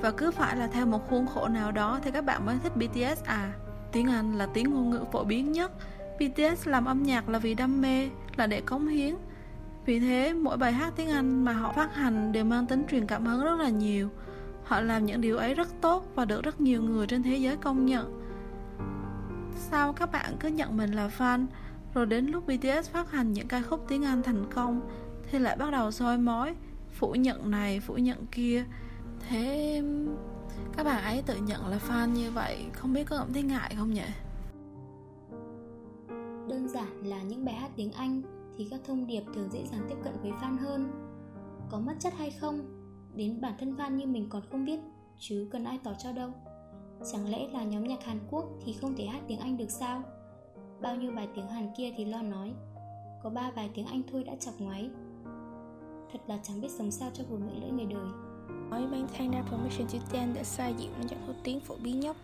và 0.01 0.11
cứ 0.11 0.31
phải 0.31 0.57
là 0.57 0.67
theo 0.67 0.87
một 0.87 1.09
khuôn 1.11 1.27
khổ 1.27 1.49
nào 1.49 1.73
đó 1.73 2.01
thì 2.03 2.11
các 2.11 2.25
bạn 2.25 2.47
mới 2.47 2.57
thích 2.63 2.77
BTS 2.77 3.25
à? 3.25 3.53
Tiếng 3.93 4.07
Anh 4.07 4.39
là 4.39 4.47
tiếng 4.55 4.71
ngôn 4.71 4.91
ngữ 4.91 5.05
phổ 5.13 5.25
biến 5.25 5.53
nhất. 5.53 5.73
BTS 6.19 6.69
làm 6.69 6.85
âm 6.85 7.03
nhạc 7.03 7.29
là 7.29 7.39
vì 7.39 7.55
đam 7.55 7.81
mê, 7.83 8.09
là 8.37 8.47
để 8.47 8.61
cống 8.61 8.89
hiến 8.89 9.15
vì 9.89 10.01
thế 10.01 10.33
mỗi 10.33 10.57
bài 10.57 10.73
hát 10.73 10.93
tiếng 10.97 11.09
Anh 11.09 11.45
mà 11.45 11.53
họ 11.53 11.73
phát 11.73 11.95
hành 11.95 12.33
đều 12.33 12.45
mang 12.45 12.67
tính 12.67 12.85
truyền 12.91 13.07
cảm 13.07 13.27
hứng 13.27 13.45
rất 13.45 13.59
là 13.59 13.69
nhiều 13.69 14.09
Họ 14.65 14.81
làm 14.81 15.07
những 15.07 15.21
điều 15.21 15.37
ấy 15.37 15.55
rất 15.55 15.69
tốt 15.81 16.07
và 16.15 16.25
được 16.25 16.45
rất 16.45 16.61
nhiều 16.61 16.83
người 16.83 17.07
trên 17.07 17.23
thế 17.23 17.37
giới 17.37 17.57
công 17.57 17.87
nhận. 17.87 18.21
sau 19.55 19.93
các 19.93 20.13
bạn 20.13 20.37
cứ 20.41 20.49
nhận 20.49 20.77
mình 20.77 20.93
là 20.93 21.11
fan, 21.19 21.47
rồi 21.95 22.07
đến 22.07 22.27
lúc 22.27 22.47
BTS 22.47 22.91
phát 22.91 23.11
hành 23.11 23.33
những 23.33 23.49
ca 23.49 23.63
khúc 23.63 23.85
tiếng 23.89 24.05
Anh 24.05 24.23
thành 24.23 24.45
công 24.55 24.81
thì 25.31 25.39
lại 25.39 25.57
bắt 25.57 25.71
đầu 25.71 25.91
soi 25.91 26.19
mói, 26.19 26.55
phủ 26.91 27.13
nhận 27.13 27.51
này, 27.51 27.81
phủ 27.81 27.95
nhận 27.95 28.27
kia. 28.27 28.65
Thế 29.29 29.83
các 30.77 30.85
bạn 30.85 31.05
ấy 31.05 31.23
tự 31.27 31.37
nhận 31.37 31.67
là 31.67 31.79
fan 31.89 32.13
như 32.13 32.31
vậy, 32.31 32.67
không 32.73 32.93
biết 32.93 33.05
có 33.05 33.19
cảm 33.19 33.33
thấy 33.33 33.43
ngại 33.43 33.75
không 33.79 33.91
nhỉ? 33.91 34.07
Đơn 36.49 36.69
giản 36.69 37.07
là 37.07 37.23
những 37.23 37.45
bài 37.45 37.55
hát 37.55 37.71
tiếng 37.77 37.93
Anh 37.93 38.38
thì 38.59 38.69
các 38.71 38.81
thông 38.85 39.07
điệp 39.07 39.23
thường 39.35 39.49
dễ 39.53 39.67
dàng 39.73 39.87
tiếp 39.89 39.97
cận 40.05 40.13
với 40.23 40.31
fan 40.31 40.59
hơn. 40.59 40.91
Có 41.71 41.79
mất 41.79 41.95
chất 42.01 42.15
hay 42.17 42.31
không? 42.31 42.61
Đến 43.15 43.41
bản 43.41 43.55
thân 43.59 43.75
fan 43.77 43.97
như 43.97 44.07
mình 44.07 44.27
còn 44.31 44.43
không 44.51 44.65
biết, 44.65 44.81
chứ 45.19 45.49
cần 45.53 45.65
ai 45.65 45.79
tỏ 45.85 45.93
cho 45.99 46.13
đâu. 46.13 46.31
Chẳng 47.13 47.31
lẽ 47.31 47.49
là 47.49 47.65
nhóm 47.65 47.85
nhạc 47.85 48.05
hàn 48.05 48.19
quốc 48.31 48.45
thì 48.65 48.73
không 48.73 48.95
thể 48.97 49.07
hát 49.07 49.21
tiếng 49.29 49.39
anh 49.39 49.57
được 49.57 49.71
sao? 49.71 50.03
Bao 50.81 50.97
nhiêu 50.97 51.13
bài 51.13 51.29
tiếng 51.35 51.49
hàn 51.49 51.69
kia 51.77 51.93
thì 51.97 52.05
lo 52.05 52.23
nói. 52.23 52.53
Có 53.23 53.31
ba 53.31 53.51
bài 53.57 53.71
tiếng 53.75 53.87
anh 53.87 54.03
thôi 54.13 54.25
đã 54.25 54.37
chọc 54.41 54.55
ngoáy. 54.61 54.91
Thật 56.13 56.19
là 56.27 56.39
chẳng 56.43 56.61
biết 56.61 56.71
sống 56.71 56.91
sao 56.91 57.11
cho 57.15 57.25
vừa 57.31 57.39
miệng 57.39 57.63
lưỡi 57.63 57.71
người 57.71 57.87
đời. 57.87 58.09
Nói 58.71 58.87
ban 58.91 59.07
thang 59.15 59.31
ra 59.31 59.43
permission 59.51 59.89
to 59.89 59.99
dance 60.13 60.39
đã 60.39 60.43
sai 60.43 60.75
diện 60.79 60.91
một 60.99 61.07
giọng 61.09 61.27
hô 61.27 61.33
tiếng 61.45 61.61
phổ 61.61 61.75
biến 61.83 62.01
nhất. 62.01 62.17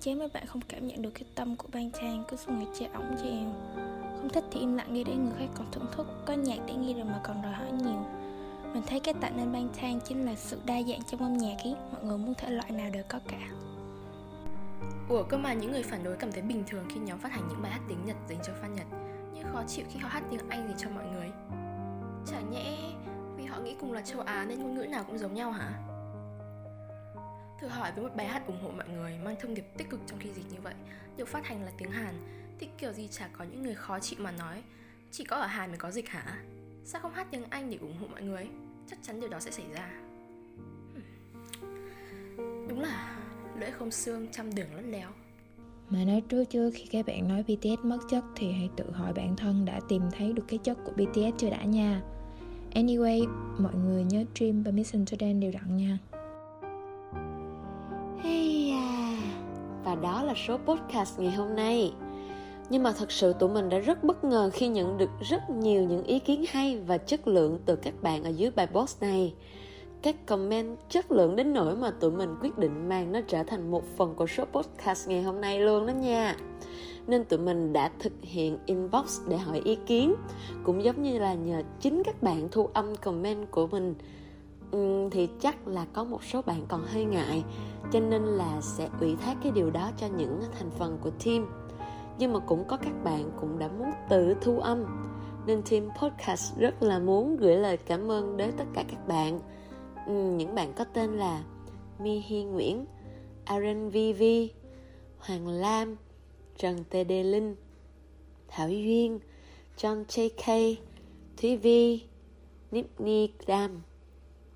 Chém 0.00 0.18
mấy 0.18 0.28
bạn 0.34 0.46
không 0.46 0.62
cảm 0.68 0.86
nhận 0.86 1.02
được 1.02 1.10
cái 1.14 1.24
tâm 1.34 1.56
của 1.56 1.68
ban 1.72 1.90
thang 1.92 2.24
cứ 2.28 2.36
suốt 2.36 2.52
ngày 2.52 2.66
che 2.78 2.86
ổng 2.86 3.14
cho 3.22 3.28
em 3.28 3.52
không 4.20 4.28
thích 4.28 4.44
thì 4.50 4.60
im 4.60 4.76
lặng 4.76 4.94
đi 4.94 5.04
để 5.04 5.14
người 5.14 5.32
khác 5.38 5.46
còn 5.54 5.66
thưởng 5.72 5.86
thức. 5.92 6.06
Có 6.26 6.32
nhạc 6.32 6.58
để 6.66 6.74
nghe 6.74 6.94
rồi 6.94 7.04
mà 7.04 7.20
còn 7.24 7.42
đòi 7.42 7.52
hỏi 7.52 7.72
nhiều. 7.72 8.06
Mình 8.72 8.82
thấy 8.86 9.00
cái 9.00 9.14
tạo 9.20 9.30
nên 9.36 9.52
ban 9.52 9.68
thang 9.76 10.00
chính 10.04 10.26
là 10.26 10.34
sự 10.34 10.60
đa 10.64 10.82
dạng 10.82 11.02
trong 11.02 11.20
âm 11.20 11.38
nhạc 11.38 11.56
ý. 11.64 11.74
Mọi 11.92 12.04
người 12.04 12.18
muốn 12.18 12.34
thể 12.34 12.50
loại 12.50 12.70
nào 12.70 12.90
đều 12.90 13.02
có 13.08 13.18
cả. 13.28 13.48
Ủa, 15.08 15.22
cơ 15.22 15.36
mà 15.36 15.52
những 15.52 15.72
người 15.72 15.82
phản 15.82 16.04
đối 16.04 16.16
cảm 16.16 16.32
thấy 16.32 16.42
bình 16.42 16.64
thường 16.66 16.84
khi 16.88 17.00
nhóm 17.00 17.18
phát 17.18 17.32
hành 17.32 17.48
những 17.48 17.62
bài 17.62 17.72
hát 17.72 17.80
tiếng 17.88 18.04
Nhật 18.04 18.16
dành 18.28 18.38
cho 18.42 18.52
fan 18.52 18.74
Nhật. 18.74 18.86
Nhưng 19.34 19.44
khó 19.52 19.62
chịu 19.66 19.84
khi 19.90 19.98
họ 19.98 20.08
hát 20.08 20.22
tiếng 20.30 20.48
Anh 20.48 20.68
gì 20.68 20.74
cho 20.78 20.90
mọi 20.90 21.04
người. 21.06 21.30
Chả 22.26 22.40
nhẽ 22.40 22.78
vì 23.36 23.44
họ 23.44 23.60
nghĩ 23.60 23.76
cùng 23.80 23.92
là 23.92 24.02
châu 24.02 24.20
Á 24.20 24.44
nên 24.48 24.62
ngôn 24.62 24.74
ngữ 24.74 24.86
nào 24.86 25.04
cũng 25.04 25.18
giống 25.18 25.34
nhau 25.34 25.50
hả? 25.50 25.70
Thử 27.60 27.68
hỏi 27.68 27.92
với 27.92 28.04
một 28.04 28.16
bài 28.16 28.26
hát 28.26 28.46
ủng 28.46 28.62
hộ 28.62 28.70
mọi 28.76 28.88
người, 28.88 29.18
mang 29.24 29.36
thông 29.40 29.54
điệp 29.54 29.64
tích 29.76 29.90
cực 29.90 30.00
trong 30.06 30.18
khi 30.18 30.30
dịch 30.32 30.52
như 30.52 30.58
vậy. 30.62 30.74
Được 31.16 31.28
phát 31.28 31.46
hành 31.46 31.64
là 31.64 31.72
tiếng 31.78 31.90
Hàn. 31.90 32.14
Thì 32.60 32.68
kiểu 32.78 32.92
gì 32.92 33.08
chả 33.10 33.28
có 33.32 33.44
những 33.44 33.62
người 33.62 33.74
khó 33.74 33.98
chịu 33.98 34.18
mà 34.22 34.30
nói 34.30 34.62
Chỉ 35.10 35.24
có 35.24 35.36
ở 35.36 35.46
Hàn 35.46 35.68
mới 35.70 35.78
có 35.78 35.90
dịch 35.90 36.08
hả? 36.08 36.42
Sao 36.84 37.00
không 37.00 37.12
hát 37.12 37.26
tiếng 37.30 37.44
Anh 37.50 37.70
để 37.70 37.76
ủng 37.76 37.96
hộ 38.00 38.06
mọi 38.06 38.22
người 38.22 38.48
Chắc 38.86 38.98
chắn 39.02 39.20
điều 39.20 39.28
đó 39.28 39.40
sẽ 39.40 39.50
xảy 39.50 39.66
ra 39.74 39.90
Đúng 42.68 42.80
là 42.80 43.18
lưỡi 43.60 43.70
không 43.70 43.90
xương 43.90 44.26
trăm 44.32 44.54
đường 44.54 44.74
lẫn 44.74 44.90
léo 44.90 45.10
mà 45.90 46.04
nói 46.04 46.22
trước 46.28 46.44
trước 46.44 46.70
khi 46.74 46.84
các 46.90 47.06
bạn 47.06 47.28
nói 47.28 47.42
BTS 47.42 47.84
mất 47.84 47.98
chất 48.10 48.24
thì 48.36 48.52
hãy 48.52 48.70
tự 48.76 48.90
hỏi 48.90 49.12
bản 49.12 49.36
thân 49.36 49.64
đã 49.64 49.80
tìm 49.88 50.02
thấy 50.16 50.32
được 50.32 50.42
cái 50.48 50.58
chất 50.58 50.78
của 50.84 50.92
BTS 50.92 51.38
chưa 51.38 51.50
đã 51.50 51.62
nha. 51.64 52.02
Anyway, 52.74 53.26
mọi 53.58 53.74
người 53.74 54.04
nhớ 54.04 54.24
stream 54.34 54.64
Permission 54.64 55.06
to 55.06 55.16
Dance 55.20 55.40
đều 55.40 55.52
đặn 55.52 55.76
nha. 55.76 55.98
Hey 58.22 58.70
à. 58.70 59.16
Và 59.84 59.94
đó 59.94 60.22
là 60.22 60.34
số 60.46 60.56
podcast 60.56 61.18
ngày 61.18 61.32
hôm 61.32 61.56
nay 61.56 61.92
nhưng 62.70 62.82
mà 62.82 62.92
thật 62.92 63.12
sự 63.12 63.32
tụi 63.32 63.48
mình 63.48 63.68
đã 63.68 63.78
rất 63.78 64.04
bất 64.04 64.24
ngờ 64.24 64.50
khi 64.52 64.68
nhận 64.68 64.98
được 64.98 65.10
rất 65.20 65.50
nhiều 65.50 65.82
những 65.82 66.04
ý 66.04 66.18
kiến 66.18 66.44
hay 66.48 66.78
và 66.86 66.98
chất 66.98 67.28
lượng 67.28 67.58
từ 67.66 67.76
các 67.76 67.94
bạn 68.02 68.24
ở 68.24 68.28
dưới 68.28 68.50
bài 68.50 68.66
post 68.66 69.02
này. 69.02 69.34
Các 70.02 70.26
comment 70.26 70.78
chất 70.88 71.12
lượng 71.12 71.36
đến 71.36 71.52
nỗi 71.52 71.76
mà 71.76 71.90
tụi 71.90 72.10
mình 72.10 72.34
quyết 72.40 72.58
định 72.58 72.88
mang 72.88 73.12
nó 73.12 73.20
trở 73.28 73.42
thành 73.42 73.70
một 73.70 73.84
phần 73.96 74.14
của 74.14 74.26
số 74.26 74.44
podcast 74.44 75.08
ngày 75.08 75.22
hôm 75.22 75.40
nay 75.40 75.60
luôn 75.60 75.86
đó 75.86 75.92
nha. 75.92 76.36
Nên 77.06 77.24
tụi 77.24 77.38
mình 77.38 77.72
đã 77.72 77.90
thực 77.98 78.12
hiện 78.22 78.58
inbox 78.66 79.20
để 79.28 79.36
hỏi 79.36 79.60
ý 79.64 79.76
kiến 79.86 80.14
cũng 80.64 80.84
giống 80.84 81.02
như 81.02 81.18
là 81.18 81.34
nhờ 81.34 81.62
chính 81.80 82.02
các 82.04 82.22
bạn 82.22 82.48
thu 82.50 82.68
âm 82.72 82.96
comment 82.96 83.50
của 83.50 83.66
mình. 83.66 83.94
Ừ, 84.70 85.08
thì 85.10 85.28
chắc 85.40 85.68
là 85.68 85.86
có 85.92 86.04
một 86.04 86.24
số 86.24 86.42
bạn 86.42 86.64
còn 86.68 86.84
hơi 86.86 87.04
ngại 87.04 87.44
cho 87.92 88.00
nên 88.00 88.22
là 88.22 88.60
sẽ 88.60 88.88
ủy 89.00 89.16
thác 89.16 89.36
cái 89.42 89.52
điều 89.52 89.70
đó 89.70 89.90
cho 89.96 90.06
những 90.06 90.40
thành 90.58 90.70
phần 90.70 90.98
của 91.00 91.10
team 91.24 91.46
nhưng 92.20 92.32
mà 92.32 92.38
cũng 92.38 92.64
có 92.68 92.76
các 92.76 93.04
bạn 93.04 93.30
cũng 93.40 93.58
đã 93.58 93.68
muốn 93.68 93.90
tự 94.08 94.34
thu 94.40 94.60
âm. 94.60 94.84
Nên 95.46 95.62
team 95.70 95.88
podcast 96.00 96.56
rất 96.58 96.82
là 96.82 96.98
muốn 96.98 97.36
gửi 97.36 97.56
lời 97.56 97.76
cảm 97.76 98.10
ơn 98.10 98.36
đến 98.36 98.50
tất 98.56 98.64
cả 98.74 98.84
các 98.88 99.08
bạn. 99.08 99.40
Ừ, 100.06 100.12
những 100.12 100.54
bạn 100.54 100.72
có 100.76 100.84
tên 100.84 101.12
là 101.12 101.44
Mi 101.98 102.18
Hi 102.18 102.44
Nguyễn, 102.44 102.84
Aaron 103.44 103.88
VV 103.88 104.22
Hoàng 105.18 105.48
Lam, 105.48 105.96
Trần 106.56 106.84
td 106.84 107.10
Linh, 107.10 107.56
Thảo 108.48 108.68
Duyên, 108.68 109.18
John 109.76 110.04
JK 110.04 110.74
Thúy 111.36 111.56
Vi 111.56 112.02
Nipni 112.70 113.32
Đam, 113.46 113.82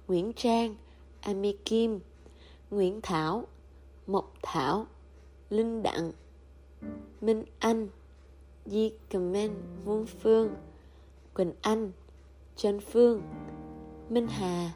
Nguyễn 0.09 0.33
Trang 0.33 0.75
Ami 1.21 1.57
Kim, 1.65 2.01
Nguyễn 2.71 3.01
Thảo, 3.03 3.47
Mộc 4.07 4.35
Thảo, 4.43 4.87
Linh 5.51 5.83
Đặng 5.83 6.13
Minh 7.21 7.45
Anh, 7.59 7.89
Di 8.67 8.93
Comment 9.13 9.53
Vương 9.85 10.07
Phương, 10.07 10.55
Quỳnh 11.35 11.53
Anh, 11.61 11.93
Trân 12.57 12.81
Phương, 12.81 13.23
Minh 14.11 14.27
Hà, 14.27 14.73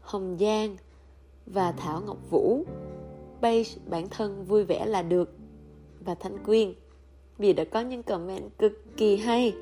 Hồng 0.00 0.36
Giang 0.40 0.76
và 1.46 1.72
Thảo 1.72 2.02
Ngọc 2.06 2.18
Vũ. 2.30 2.64
Page 3.42 3.70
bản 3.86 4.08
thân 4.08 4.44
vui 4.44 4.64
vẻ 4.64 4.86
là 4.86 5.02
được. 5.02 5.32
Và 6.00 6.14
Thanh 6.14 6.44
Quyên, 6.44 6.74
vì 7.38 7.52
đã 7.52 7.64
có 7.64 7.80
những 7.80 8.02
comment 8.02 8.58
cực 8.58 8.72
kỳ 8.96 9.16
hay, 9.16 9.54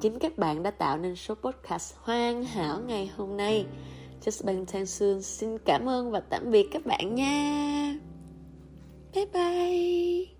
chính 0.00 0.18
các 0.18 0.38
bạn 0.38 0.62
đã 0.62 0.70
tạo 0.70 0.98
nên 0.98 1.16
số 1.16 1.34
podcast 1.34 1.94
hoàn 1.96 2.44
hảo 2.44 2.80
ngày 2.86 3.10
hôm 3.16 3.36
nay. 3.36 3.66
Just 4.24 4.46
Bang 4.46 4.66
Thanh 4.66 4.86
Sương 4.86 5.22
xin 5.22 5.58
cảm 5.58 5.88
ơn 5.88 6.10
và 6.10 6.20
tạm 6.20 6.50
biệt 6.50 6.68
các 6.72 6.86
bạn 6.86 7.14
nha. 7.14 7.94
Bye 9.14 9.26
bye. 9.26 10.37